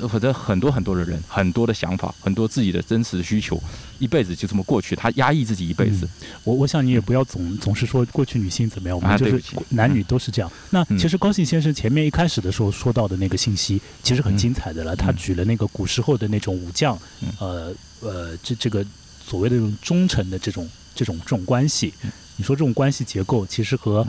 [0.00, 3.60] 呃，或者很多很多的人，很多的想法，很多自己的真实的需求，
[3.98, 6.08] 一辈子就这么过去，他压抑自己一辈子。
[6.44, 10.50] 我我想你也不要总总是说过去女性怎么样，我们就是男女都是这样。
[10.70, 14.94] 那其实高兴先生前面一开始的时候说到的那个信息，其实很精彩的了。
[14.94, 16.98] 他举了那个古时候的那种武将，
[17.38, 18.84] 呃呃，这这个
[19.24, 21.92] 所谓的这种忠诚的这种这种这种关系，
[22.36, 24.06] 你说这种关系结构，其实和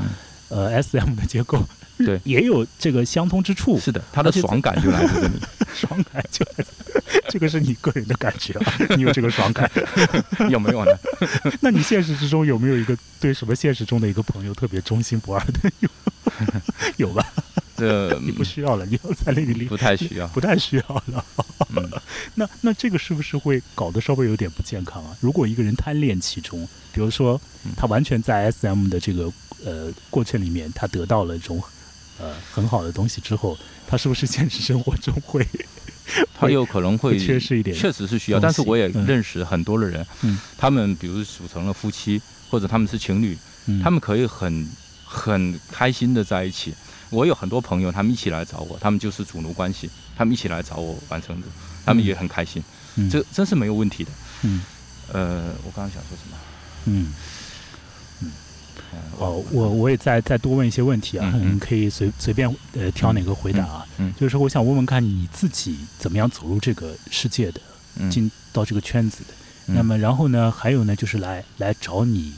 [0.55, 1.61] 呃 S M 的结构。
[1.97, 3.79] 对， 也有这个相通之处。
[3.79, 5.33] 是的，他的爽感就来自这里。
[5.75, 6.71] 爽感就来自，
[7.27, 9.69] 这个是你个人的感觉啊，你有这个爽感，
[10.49, 10.91] 有没有呢？
[11.59, 15.71] 那你现实之中有没有一个对什么现实中的一个朋友特别忠心不二的？
[15.79, 15.89] 有，
[16.95, 17.25] 有吧？
[17.75, 21.25] 这你不需要了，你要在那里不太需要，不太需要了。
[22.35, 25.15] 那那这个是不是会搞得稍微有点不健康啊？
[25.19, 27.39] 如果一个人贪恋其中，比如说
[27.75, 29.31] 他完全在 SM 的这个
[29.63, 31.61] 呃过程里面，他得到了一种
[32.19, 33.57] 呃很好的东西之后，
[33.87, 35.45] 他是不是现实生活中会？
[36.33, 38.39] 他有可能会缺失一点，确实是需要。
[38.39, 43.35] 但是我也认识很多的人，嗯他们比如组成了夫妻，或者他们是情侣，
[43.81, 44.69] 他们可以很
[45.03, 46.73] 很开心的在一起。
[47.09, 51.47] 我有很多朋友，他们一起来找我，他们就是主奴关系，他们一起来找我完成的，
[51.85, 52.63] 他们也很开心，
[53.09, 54.11] 这真是没有问题的。
[54.43, 54.61] 嗯，
[55.11, 56.37] 呃，我刚刚想说什么？
[56.85, 57.13] 嗯。
[59.17, 63.85] 哦，我我也再再多问一些问题啊，你可以随随便呃挑哪个回答啊。
[63.97, 67.59] 嗯，就是我想问问看你自己怎么样走入这个世界的，
[68.09, 69.33] 进到这个圈子的。
[69.65, 72.33] 那么然后呢，还有呢，就是来来找你，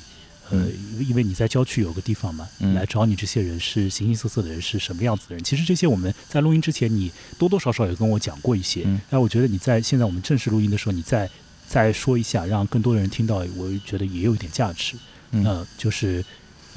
[0.50, 0.68] 呃，
[1.00, 5.44] 因为你在郊区有个地方嘛，来找你这些人是形形色色的人，是什么样子的人？
[5.44, 8.86] 其实这些我们在录音之前，你多多少少也跟我讲过一些。
[9.10, 11.30] 但我觉得你在现在我们正式录音的时候，你再
[11.68, 14.96] 再说一下，让更多的人听到，我觉得也有一点价值。
[15.32, 16.24] 嗯，就是。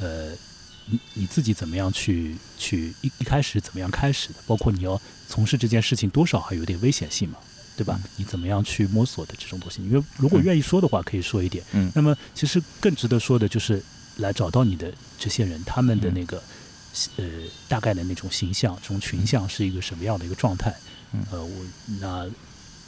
[0.02, 0.30] 呃，
[0.87, 4.37] 你你自己怎么样去去一一开始怎么样开始的？
[4.46, 7.37] 包括你要从事这件事情，多少还有点危险性嘛，
[7.80, 7.98] 对吧？
[8.16, 9.82] 你怎么样去摸索的这种东西？
[9.82, 11.64] 因为如果愿意说的话，可以说一点。
[11.72, 11.90] 嗯。
[11.94, 13.82] 那么，其实更值得说的就是
[14.18, 16.42] 来找到你的这些人，他们的那个
[17.16, 17.24] 呃
[17.68, 20.74] 大概的那种形象，这种群像是一个什么样的一个状态？
[21.12, 21.24] 嗯。
[21.30, 21.64] 呃，我
[22.00, 22.28] 那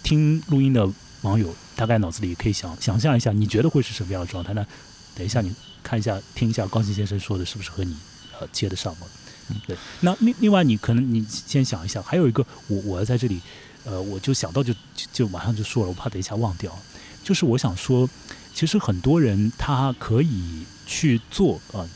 [0.02, 0.86] 听录音的
[1.22, 4.52] 网友大概脑子里可以想想象一下，你觉得会是什么样的状态？
[4.52, 4.66] 那
[5.14, 5.54] 等一下你。
[5.84, 7.92] 看一下，听一下高鑫先生说的是不是和你
[8.38, 9.06] 呃接得上吗？
[9.48, 9.76] 嗯，对。
[10.00, 13.40] 那另另外，你可能你先想一想，还有一个，我我要在这里，
[13.84, 14.74] 呃，我就想到就
[15.12, 16.76] 就马上就说了，我怕等一下忘掉。
[17.22, 18.08] 就是我想说，
[18.54, 21.88] 其实很多人他可以去做啊，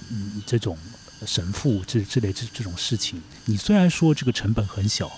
[0.46, 0.76] 这种
[1.26, 3.20] 神父这之类这这种事情。
[3.46, 5.10] 你虽然说这个成本很小，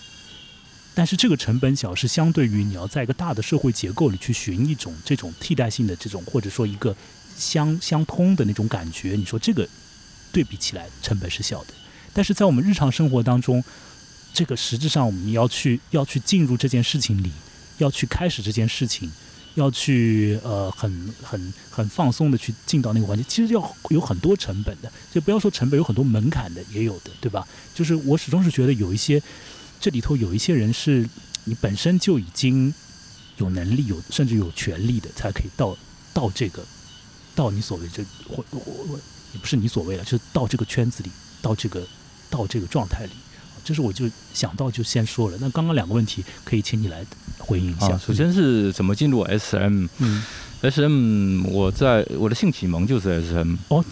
[0.94, 6.96] 但是这个成本小是相对于你要在一个大的社会结构里去寻一种这种替代性的这种，或者说一个。
[7.38, 9.64] 相相通的那种感觉，你说这个
[10.32, 11.68] 对比起来成本是小的，
[12.12, 13.62] 但是在我们日常生活当中，
[14.32, 17.32] 这个实质上我们要去要去进入这件事情里，
[17.78, 19.10] 要去开始这件事情，
[19.54, 27.46] 要去呃很很很放松的去进到那个环境，其实要有很多成本的，就不要说成本，有很多门槛的也有的，对吧？
[27.74, 29.22] 就是我始终是觉得有一些
[29.80, 31.08] 这里头有一些人是
[31.44, 32.72] 你本身就已经
[33.38, 35.76] 有能力有甚至有权利的，才可以到
[36.12, 36.64] 到这个。
[37.34, 38.98] 到你所谓这或我我
[39.32, 41.10] 也不是你所谓的，就是到这个圈子里，
[41.40, 41.86] 到这个
[42.28, 43.12] 到这个状态里，
[43.68, 45.36] 这是我就想到就先说了。
[45.42, 47.04] 那刚刚两个问题可以请你来
[47.36, 47.98] 回应一下。
[47.98, 49.86] 首先是怎么进入 SM？
[49.98, 50.24] 嗯
[50.62, 53.56] ，SM 我在我的性启蒙就是 SM。
[53.68, 53.84] 哦，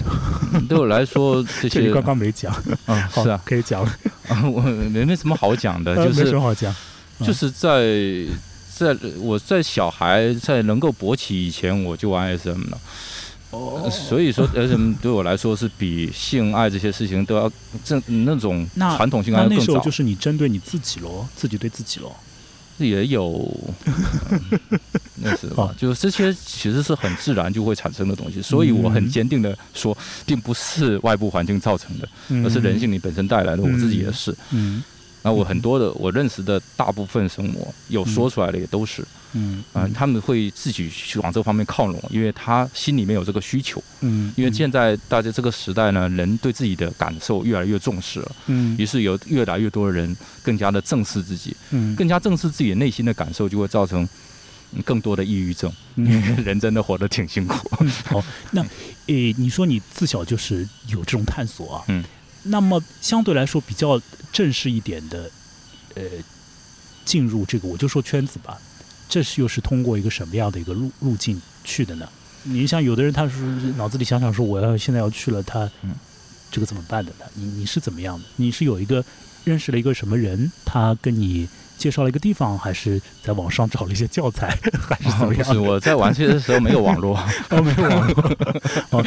[0.67, 2.51] 对我来说这 些刚刚没讲
[2.87, 3.99] 啊， 是啊，可以讲了。
[4.51, 6.75] 我没没什么好讲的，就是没什么好讲，
[7.21, 7.85] 就是在
[8.75, 12.81] 在我在小孩在能够勃起以前，我就玩 SM 了。
[13.57, 17.51] 哦，所以说而且对我来说是比性爱这些事情都要
[17.85, 19.55] 正那种传统性爱更早。
[19.55, 22.14] 那那时候就是你针对你自己喽，自己对自己喽。
[22.79, 23.51] 也有，
[25.23, 25.75] 那是吧？
[25.81, 32.07] 就这些其实是很自然就会产生的东西，所以我很坚定的说，并不是外部环境造成的，
[32.45, 33.62] 而是人性你本身带来的。
[33.62, 34.37] 我自己也是。
[34.51, 34.85] 嗯。
[35.23, 39.03] 那我很多的我认识的大部分生魔有说出来的也都是，
[39.37, 54.09] 嗯，啊，他们会自己去往这方面靠拢，因为他心里面有这个需求，嗯，因为现在大家这个时代呢，人对自己的感受越来越重视了，嗯，于是有越来越多的人更加的正视自己，嗯，更加正视自己内心的感受，就会造成
[54.85, 57.70] 更多的抑郁症，人真的活得挺辛苦。
[58.07, 58.22] 好，
[58.53, 58.64] 那
[59.07, 62.03] 诶，你说你自小就是有这种探索啊，嗯。
[62.49, 64.01] 那么相对来说比较
[64.33, 65.29] 正式一点的，
[65.96, 66.03] 呃，
[67.05, 68.57] 进入这个我就说圈子吧，
[69.09, 72.09] 这是又是通过一个什么样的一个路路径去的呢？
[72.42, 73.40] 你像，有的人他是
[73.77, 75.71] 脑子里想想说我要现在要去了，他
[76.51, 77.27] 这个怎么办的呢？
[77.35, 78.25] 你你是怎么样的？
[78.37, 79.05] 你是有一个
[79.45, 81.49] 认识了一个什么人，他跟你？
[81.77, 84.49] 介绍了一个地方，还是在网上找了一些教材，
[84.89, 85.45] 还是怎么样？
[85.53, 87.17] 是我在玩这些的时候没有网络，
[87.51, 88.37] 哦，没有网络，
[88.91, 89.05] 哦，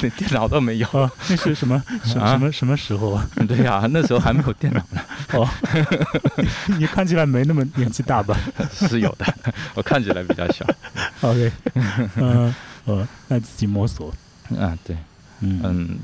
[0.00, 1.10] 连电脑都没有。
[1.28, 3.26] 那是什么什么什么时候啊？
[3.48, 5.00] 对呀，那时候还没有电脑呢。
[5.32, 5.48] 哦，
[6.78, 8.36] 你看起来没那么年纪大吧？
[8.72, 9.26] 是有的，
[9.74, 10.64] 我看起来比较小。
[11.20, 11.52] OK，
[12.16, 12.54] 嗯
[12.86, 14.12] 呃，那自己摸索。
[14.58, 14.96] 啊，对，
[15.40, 15.98] 嗯。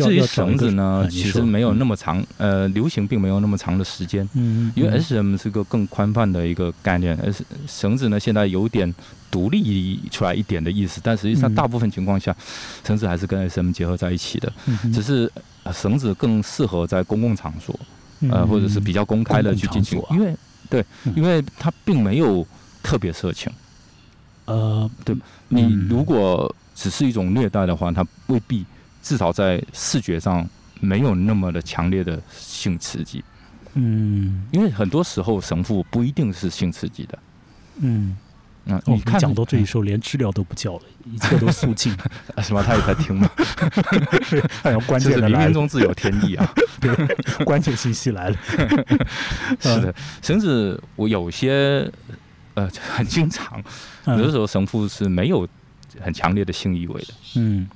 [0.00, 4.28] 至于绳子呢，其实没有那么长，呃，流行并没有那么长的时间。
[4.34, 8.92] 嗯，因为 S M 是个更宽泛的一个概念，S 绳子呢现在有点
[9.30, 12.34] 独立出来一点的意思，但实际上大部分情况下，
[12.84, 14.52] 绳子还是跟 S M 结合在一起的，
[14.92, 15.30] 只是
[15.72, 17.78] 绳子更适合在公共场所，
[18.30, 20.34] 呃，或者是比较公开的去进行，因为
[20.68, 20.84] 对，
[21.16, 22.46] 因为它并没有
[22.82, 23.50] 特别色情。
[24.46, 25.14] 呃，对，
[25.48, 28.64] 你如果只是一种虐待的话，它未必
[29.02, 30.48] 至少在视觉上
[30.80, 33.22] 没有那么的强烈的性刺激。
[33.74, 37.18] 嗯，因为很多时候神父不一定是性刺激的。
[37.80, 38.16] 嗯，
[38.64, 41.96] 那你看讲到这里时候，连治疗都不叫了，一切都肃静。
[42.42, 42.62] 什么？
[42.62, 43.30] 他也在听吗？
[44.62, 46.52] 哎呀，关键的来了，冥冥中自有天意啊！
[46.80, 48.36] 对，关键信息来了。
[49.60, 51.90] 是的，甚至我有些。
[52.54, 53.62] 呃，很经常，
[54.06, 55.48] 有的时候神父是没有
[56.00, 57.14] 很强烈的性意味的。
[57.36, 57.66] 嗯，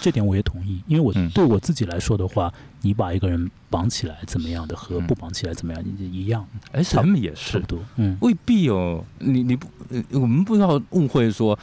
[0.00, 6.46] 这点我也同意，因为我对我自己来说的话，你把一个人绑起来怎么样的，和不绑起来怎么样一样。
[6.72, 7.78] 哎，他们也是，差不多。
[7.96, 9.68] 嗯，未必哦你你不，
[10.12, 11.58] 我们不要误会说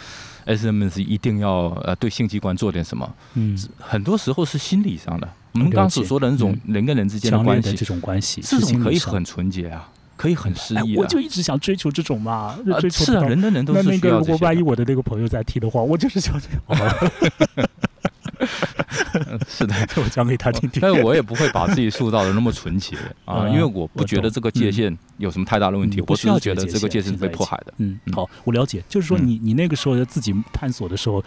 [0.45, 3.13] ，S M 是一定要呃对性器官做点什么。
[3.33, 5.27] 嗯，很多时候是心理上的。
[5.53, 9.89] 我们刚刚所说的那种人跟人之间的关系，这种关系，这种可以很纯洁啊。
[10.17, 16.61] 可以很失意，我就一直想追求这种嘛，追求是啊，人的人都是那那个，如果万一我的那个朋友在听的话，我就是想这样。
[19.47, 19.73] 是的，
[20.03, 20.81] 我讲给他听听。
[20.81, 26.01] 但是我也不会把自己塑造的那么纯洁啊， 因为我不觉得这个界限有什么太大的问题。
[26.07, 27.73] 我只是觉得这个界限是被迫害的。
[27.77, 31.23] 嗯，好，我了解，就是说你你那个时候自己探索的时候，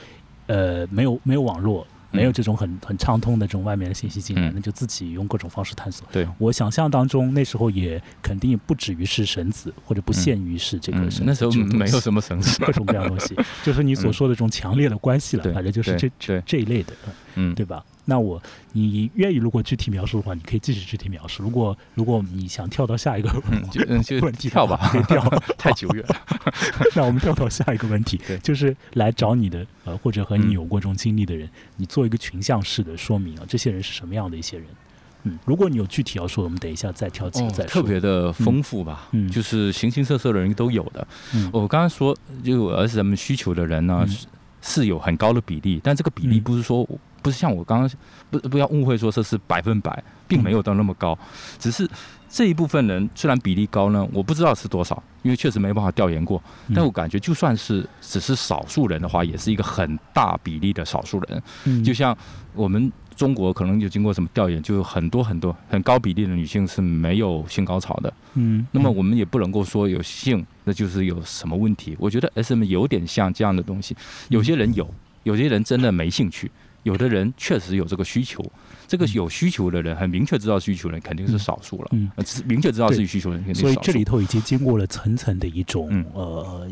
[0.47, 1.87] 呃，没有没有网络。
[2.11, 6.07] 没有这种很很畅通的这种外面的信息进来，那就自己用各种方式探索。
[6.11, 6.27] 对。
[6.39, 11.23] 我想象当中，那时候也肯定不止于是绳子，或者不限于是这个绳子。
[11.27, 16.93] 那时候没有什么绳子， 各种各样东西，就是你所说的这种强烈的关系了，反正就是这这这一类的，
[17.35, 17.85] 嗯，对吧？
[18.11, 18.43] 那我，
[18.73, 21.43] 你愿意如果具体描述的话，你可以继续具体描述。
[21.43, 24.19] 如果如果你想跳到下一个 问题，
[24.49, 25.23] 跳吧，可以跳，
[25.59, 26.17] 太久远了。
[26.97, 34.67] 那我们跳到下一个问题，就是来找你的呃，或者和你有过这种经历的人，你做一个群像式的说明啊，这些人是什么样的一些人？
[35.25, 37.83] 嗯，如果你有具体要说，我们等一下再跳几个再说。
[37.83, 41.07] 特别的丰富吧，嗯，就是形形色色的人都有的。
[41.35, 44.07] 嗯，我刚刚说，就儿子什么需求的人呢，
[44.63, 46.89] 是有很高的比例，但这个比例不是说。
[47.23, 47.91] 不是像我刚刚
[48.31, 51.19] 不不要误会说这是百分百，并没有到那么高，
[51.59, 51.89] 只是
[52.29, 56.43] 这一部分人虽然比例高呢，我不知道是多少，因为确实没办法调研过。
[56.75, 61.83] 但我感觉就算是只是少数人的话，也是一个很大比例的少数人。
[61.83, 62.17] 就像
[62.55, 68.13] 我们中国可能就经过什么调研，就有很多很多很高比例的女性是没有性高潮的。
[68.35, 71.97] 嗯，那么我们也不能够说有性那就是有什么问题。
[71.99, 73.97] 我觉得 S M 有点像这样的东西，
[74.29, 74.87] 有些人有，
[75.23, 76.51] 有些人真的没兴趣。
[76.89, 78.43] 有的人确实有这个需求，
[78.87, 81.89] 这个有需求的人，很明确知道需求的人肯定是少数了。
[81.93, 82.11] 嗯，
[82.47, 86.67] 明确知道自己需求的人肯定所以这里头已经经过了层层的一种呃，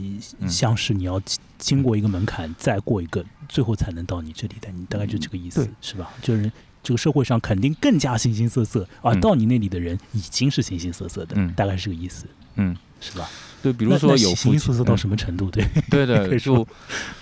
[0.48, 1.20] 像是你要
[1.58, 4.68] 经过一个门槛，再过一个，最后才能到你这里的。
[4.74, 6.10] 你大概就这个意思，是吧？
[6.22, 6.50] 就是
[6.82, 12.26] 这个社会上肯定更加形形色色，啊到你那里的人已经是形形色色的，大概是这个意思。
[12.54, 13.28] 嗯，是吧？
[13.62, 15.50] 对，比如说有形形色色到什么程度？
[15.50, 16.64] 对， 对对，就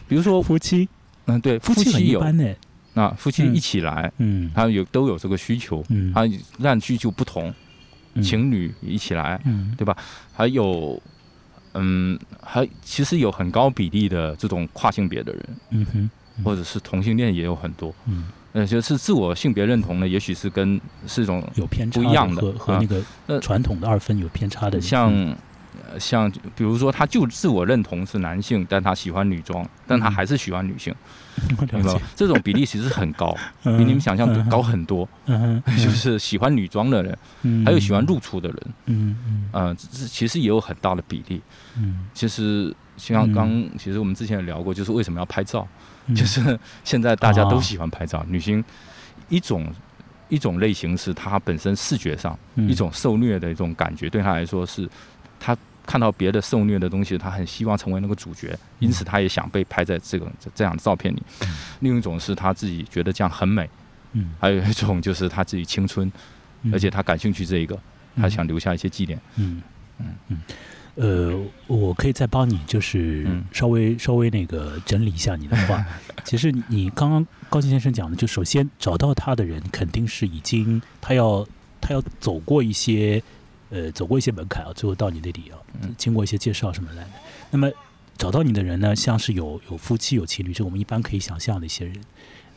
[0.07, 0.89] 比如说夫妻，
[1.27, 2.21] 嗯，对，夫妻有。
[2.97, 6.23] 那夫妻一起来，嗯，他有都有这个需求，嗯，他
[6.59, 7.53] 让需求不同，
[8.23, 9.97] 情侣一起来，嗯，对吧？
[10.33, 11.03] 还有，
[11.75, 16.11] 嗯，还其实有很高比例的这种跨性别的人，嗯哼，
[16.45, 25.13] 或者是同性恋也有很多，嗯，呃，就是自我性别认同呢，也许是跟是一种有偏差不一样的，和和那个传统的二分有偏差的，像。
[25.99, 30.95] 像比如说，他就自我认同是男性，但他喜欢女装，但他还是喜欢女性，
[31.49, 35.09] 明白这种比例其实很高， 比你们想象的高很多。
[35.79, 41.41] 就是喜欢女装的人，还有喜欢露出的人，嗯嗯，呃，这其实也有很大的比例。
[41.77, 45.67] 嗯，其实像刚，其实我们之前也聊过，就是为什么要拍照？
[46.15, 48.63] 就是现在大家都喜欢拍照，女性
[49.29, 49.67] 一种
[50.29, 54.89] 一种类型是她本身视觉上一种受虐的一种感觉，对她来说是
[55.41, 55.57] 她。
[55.87, 61.23] 看到别的受虐的东西，他很希望成为那个主角，因此他也想被拍在这个这样的照片里。
[61.81, 63.69] 另一种是他自己觉得这样很美，
[64.13, 66.11] 嗯，还有一种就是他自己青春，
[66.73, 67.79] 而且他感兴趣这一个，
[68.17, 69.21] 他想留下一些纪念。
[69.37, 69.63] 嗯
[69.99, 70.39] 嗯嗯，
[70.95, 75.85] 呃，我可以再帮你，就是稍微稍微那个整理一下你的话。
[76.25, 81.47] 其实你刚刚高进先生讲的，就首先找到他的人，肯定是已经他要
[81.81, 83.23] 他要走过一些。
[83.71, 85.59] 呃，走过一些门槛啊，最后到你那里啊，
[85.97, 87.11] 经过一些介绍什么来的。
[87.51, 87.71] 那么
[88.17, 91.97] 找到你的人呢，像是有有夫妻有情侣，这我们一般可以想象的一些人。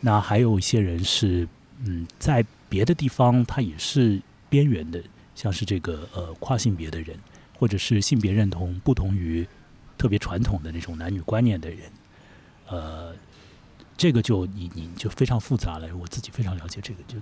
[0.01, 1.47] 那还有一些人是，
[1.84, 5.01] 嗯，在别的地方他也是边缘的，
[5.34, 7.17] 像是这个呃跨性别的人，
[7.57, 9.47] 或者是性别认同不同于
[9.97, 11.79] 特别传统的那种男女观念的人。
[12.67, 13.15] 呃，
[13.97, 17.15] 这个就你你就非常复杂了，我自己非常了解这个，就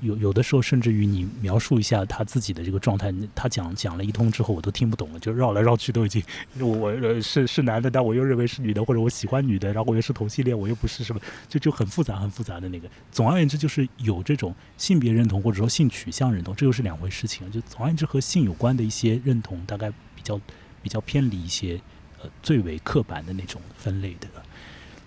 [0.00, 6.22] 有有的时候甚至于你描述一下他自己的这个状态，他讲讲了一通之后，我都听不懂了，就绕来绕去都已经，
[6.58, 12.88] 我我是是男的，但我又认为是女的，或者我喜欢女的，然后我又是同性恋，我又不是什么，就就很复杂很复杂的那个。
[13.12, 17.50] 总而言之，就是有这种性别认同或者说性取向认同，这又是两回事情。
[17.50, 20.40] 就总而言之，和性有关的一些认同，大概比较
[20.82, 21.80] 比较偏离一些
[22.22, 24.28] 呃最为刻板的那种分类的，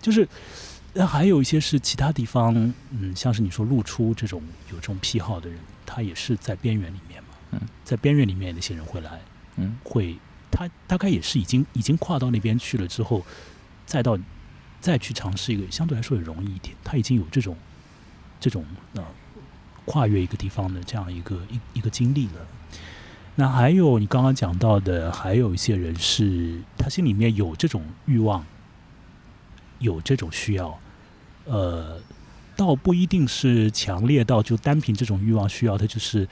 [0.00, 0.26] 就是。
[0.98, 2.52] 那还有一些是其他地方，
[2.90, 4.42] 嗯，像是你说露出这种
[4.72, 9.20] 有这种癖好的人，他也是在边缘里面嘛，嗯，在边缘里面那些人会来，
[9.58, 10.18] 嗯，会
[10.50, 13.24] 他大概也是已经已经跨到那边去了之后，
[13.86, 14.18] 再到
[14.80, 17.56] 再去尝试一个相对来说也容易一点，他已经有这种
[18.40, 19.04] 这种呃
[19.84, 22.44] 跨越一个地方的这样一个一一个经历了。
[23.36, 28.44] 那还有你刚刚讲到的，还有一些人是他心里面有这种欲望，
[29.78, 30.76] 有这种需要。
[31.50, 31.98] 呃，
[32.54, 36.28] 倒不一定是强烈到就单凭这种欲望需要，他就是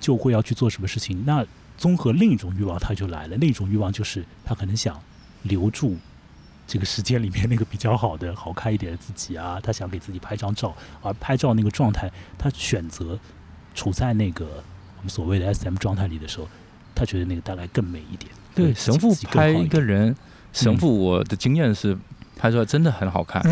[0.00, 1.24] 就会要去做什么事情。
[1.24, 1.46] 那
[1.78, 3.36] 综合另一种欲望，他就来了。
[3.36, 5.00] 另一种欲望就是他可能想
[5.42, 5.96] 留住
[6.66, 9.60] 这个时间里面那个比较好的、好看一点的自己啊。
[9.62, 13.16] 他想给自己拍张照，而拍照那个状态，他选择
[13.76, 14.44] 处在那个
[14.96, 16.48] 我们所谓的 SM 状态里的时候，
[16.96, 18.32] 他觉得那个带来更美一点。
[18.56, 20.16] 对，神父拍一个人，
[20.52, 21.96] 神父我的经验是。
[22.36, 23.42] 拍出来真的很好看，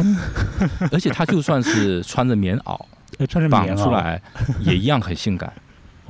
[0.93, 2.79] 而且他就算是穿着棉袄，
[3.29, 4.21] 穿着绑出来
[4.61, 5.53] 也一样很性感。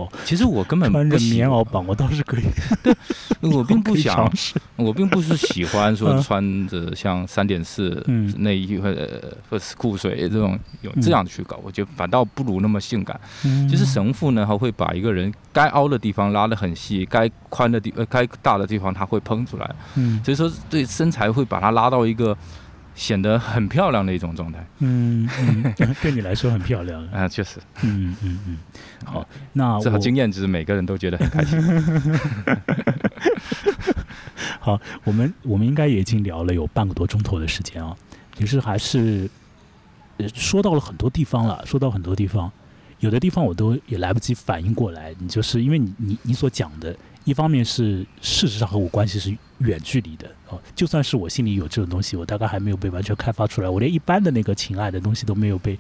[0.01, 2.45] 哦，其实我根本穿着棉袄绑，我倒是可以。
[2.83, 2.95] 对，
[3.41, 4.31] 我并不 想，
[4.77, 8.03] 我并不是喜欢说穿着像三点四
[8.39, 13.19] 内衣或者或者裤水这种有这样去搞，我觉得反倒不如那么性感。
[13.69, 19.75] 其实神父呢，他会把一个人该凹的地方拉得很细，该宽的地呃该大的地方他会喷出来。
[19.97, 22.37] 嗯，所以说对身材会把它拉到一个。
[23.01, 24.63] 显得很漂亮的一种状态。
[24.81, 25.27] 嗯，
[26.03, 27.59] 对你来说很漂亮 啊，确实。
[27.81, 28.59] 嗯嗯嗯。
[29.07, 31.59] 好，那这个经验值每个人都觉得很开心。
[34.61, 37.97] 好，我们我们应该也已经聊了有半个多钟头的时间啊，
[38.35, 39.27] 其实还是
[40.35, 42.53] 说到了很多地方了，说到很多地方，
[42.99, 45.15] 有的地方我都也来不及反应过来。
[45.19, 46.95] 你就是因为你你你所讲的。
[47.25, 55.79] 一方面是事实上和我关系是远距离的哦，就算是我心里有这种东西，我大概还没有被完全开发出来，我连一般的那个情爱的东西都没有被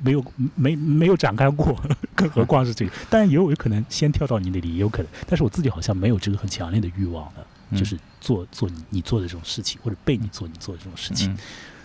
[0.00, 0.24] 没有
[0.54, 1.76] 没没有展开过，
[2.14, 2.92] 更何况是这个。
[3.10, 11.36] 当然也有可能先跳到你那里，也有可能，但是我自己好像没有这个很强烈的欲望的，就是做做你你做的这种事情，或者被你做你做的这种事情。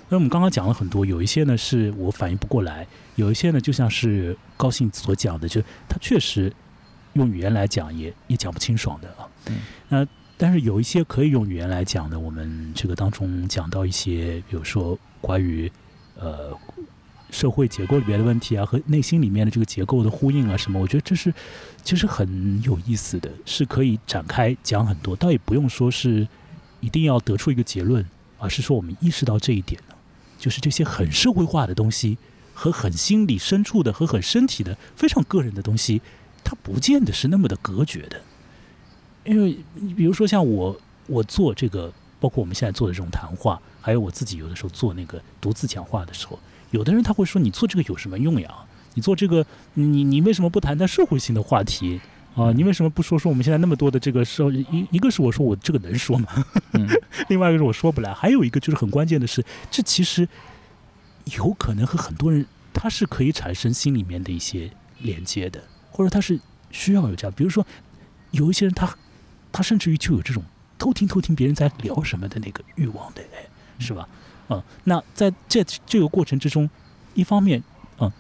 [0.09, 2.85] 那我们刚刚讲了很多，有一些呢是我反应不过来，
[3.15, 6.53] 有一些呢就像是高兴所讲的，就他确实。
[7.13, 9.29] 用语言来讲也也讲不清爽的啊。
[9.89, 10.07] 那
[10.37, 15.71] 但是有一些可以用语言来讲的，我们这个当中讲到一些，比如说关于
[16.15, 16.51] 呃
[17.29, 21.33] 社会结构里面的问题啊，和内心里面的这个结构的呼应啊什么，我觉得这是
[21.83, 25.15] 其实很有意思的，是可以展开讲很多。
[25.15, 26.27] 倒也不用说是
[26.79, 28.05] 一定要得出一个结论，
[28.37, 29.95] 而是说我们意识到这一点呢，
[30.37, 32.17] 就是这些很社会化的东西
[32.53, 36.01] 和很心理深处的和很身体的非常个人的东西。
[36.43, 38.21] 它不见得是那么的隔绝的，
[39.23, 46.39] 因为你比如说像我，我做这个，包括我们现在做的这种谈话，还有我自己有的时候做那个独自讲话的时候，
[46.71, 48.53] 有的人他会说：“你做这个有什么用呀？
[48.95, 51.99] 你做这个，你你为什么不谈谈社会性的话题
[52.35, 52.51] 啊？
[52.51, 54.49] 你为什么不说说我们现在那么多的这个社？
[54.51, 56.45] 一一个是我说我这个能说吗？
[57.29, 60.27] 另外一个是我说不来，还有一个就是很关键的是，这其实
[61.37, 64.69] 有可能和很多人他是可以产生心里面的一些
[64.99, 65.63] 连接的。”
[65.93, 66.39] 或者他是
[66.71, 67.65] 需要有这样，比如说
[68.31, 68.97] 有一些人，他
[69.51, 70.43] 他甚至于就有这种
[70.79, 74.09] 偷听偷听别人在聊什么的那个欲望的，哎，是吧？
[74.49, 76.67] 嗯，那在这这个过程之中，
[77.13, 77.63] 一方面，
[77.99, 78.11] 嗯，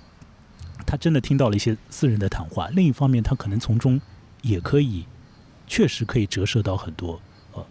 [0.85, 3.99] 他真的听到了一些私人的谈话；另一方面，他可能从中
[4.43, 5.05] 也可以
[5.65, 7.19] 确实可以折射到很多
[7.53, 7.65] 呃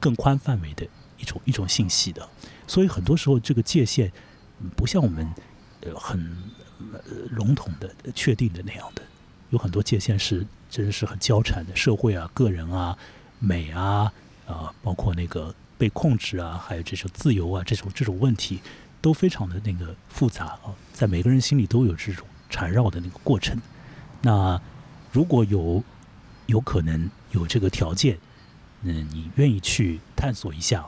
[0.00, 2.26] 更宽范围的一种一种信息的。
[2.66, 4.10] 所以很多时候，这个界限
[4.74, 5.28] 不像我们
[5.82, 6.36] 呃很
[7.30, 9.02] 笼统的确定的那样的。
[9.50, 12.96] 有很多界限是真是很交缠的，社会啊、个人啊、
[13.38, 14.12] 美啊
[14.46, 18.60] 啊，包括那个被控制啊，还有这种自由啊，这种这种问题
[19.00, 23.60] 都非常的那个复杂啊，在每个人心里都有这种缠绕的那个过程。
[24.22, 24.60] 那
[25.12, 25.82] 如果有
[26.46, 28.18] 有可能有这个条件，
[28.82, 30.84] 嗯，你愿意去探索一下，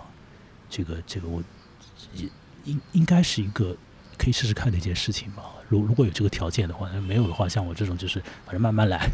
[0.69, 1.43] 这个这个我
[2.65, 3.77] 应应该是一个
[4.19, 5.43] 可以试试看的一件事情吧。
[5.69, 9.07] 如如果有这个条件的话，没有的话，像我这种就是反正慢慢来，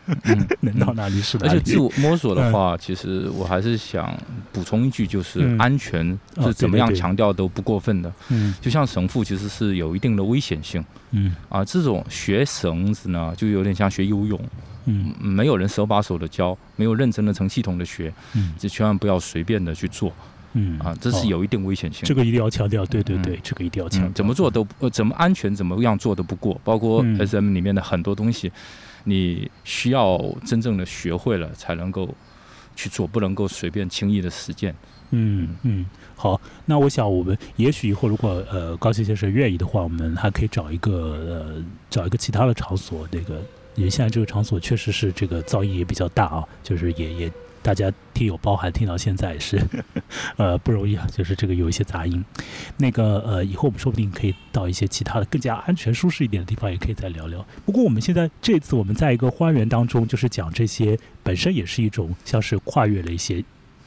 [0.60, 1.52] 能到哪里是哪里。
[1.52, 4.14] 而且自我摸索的话，其实我还是想
[4.52, 8.12] 补充一句，就是安全是怎么样强调都不过分的。
[8.28, 10.84] 嗯，就像绳缚其实是有一定的危险性。
[11.12, 14.38] 嗯，啊，这种学绳子呢，就有点像学游泳。
[14.84, 18.12] 嗯，没有人手把手的教，没有认真的成系统的学。
[18.34, 20.12] 嗯，就千万不要随便的去做。
[20.56, 22.86] 嗯啊，这是有一定危险性，这个一定要强调。
[22.86, 24.10] 对对对，这个一定要强调。
[24.12, 28.52] 怎么做都呃，怎么安全怎么样做都不过，包括 S M 里面的很多东西，
[29.02, 32.08] 你需要真正的学会了才能够
[32.76, 34.74] 去做，不能够随便轻易的实践。
[35.10, 43.42] 嗯嗯，好，那我想我们也许以后如果呃高新先生愿意的话，我们还可以找一个呃找一个其他的场所，那个
[43.74, 47.32] 因为现在这个场所确实是这个噪音也比较大啊，就是也也。
[47.64, 49.58] 大家听友包含，听到现在也是，
[50.36, 52.22] 呃，不容易啊，就是这个有一些杂音。
[52.76, 57.42] 那个呃，以后我们说不定可以到一些其他的更加安全、舒适一点的地方，也可以再聊聊。
[57.64, 63.42] 不过我们现在这次我们在一个花园当中，就是讲这些本身也是一种像是跨越了一些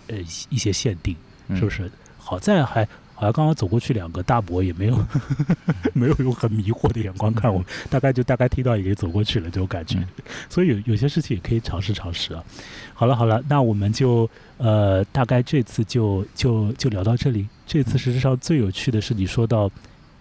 [0.08, 0.18] 呃
[0.50, 1.16] 一些限定，
[1.50, 1.92] 是不是？
[2.18, 2.88] 好在还。
[3.20, 5.06] 好像刚刚走过去两个大伯也没有
[5.94, 9.98] 没有用很迷惑的眼光看我们，大概就大概听到已经走过去了这种感觉，
[10.48, 12.44] 所以有有些事情也可以尝试尝试啊。
[12.94, 17.48] 好了好了，那我们就呃大概这次就就就聊到这里。
[17.66, 19.70] 这次实际上最有趣的是你说到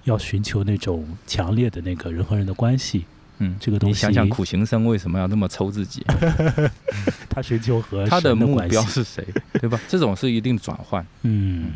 [0.05, 3.05] 要寻求那种强烈的那个人和人的关系，
[3.39, 3.95] 嗯，这个东西。
[3.95, 6.03] 你想想苦行僧为什么要那么抽自己？
[7.29, 9.23] 他寻求和他的目标是谁？
[9.61, 9.79] 对吧？
[9.87, 11.05] 这种是一定转换。
[11.23, 11.65] 嗯。
[11.67, 11.73] 嗯，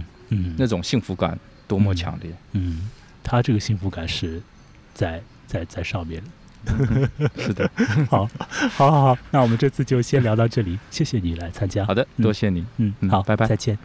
[0.56, 2.32] 那种幸福感多么强烈！
[2.52, 2.88] 嗯，
[3.22, 4.40] 他这个幸福感是
[4.94, 6.22] 在在在上面
[7.36, 7.70] 是的，
[8.10, 8.28] 好，
[8.76, 11.84] 好，好，好，那我们这次就先聊到这里，谢谢你来参加。
[11.86, 12.64] 好的，多谢你。
[12.76, 13.78] 嗯，好，拜拜，再见。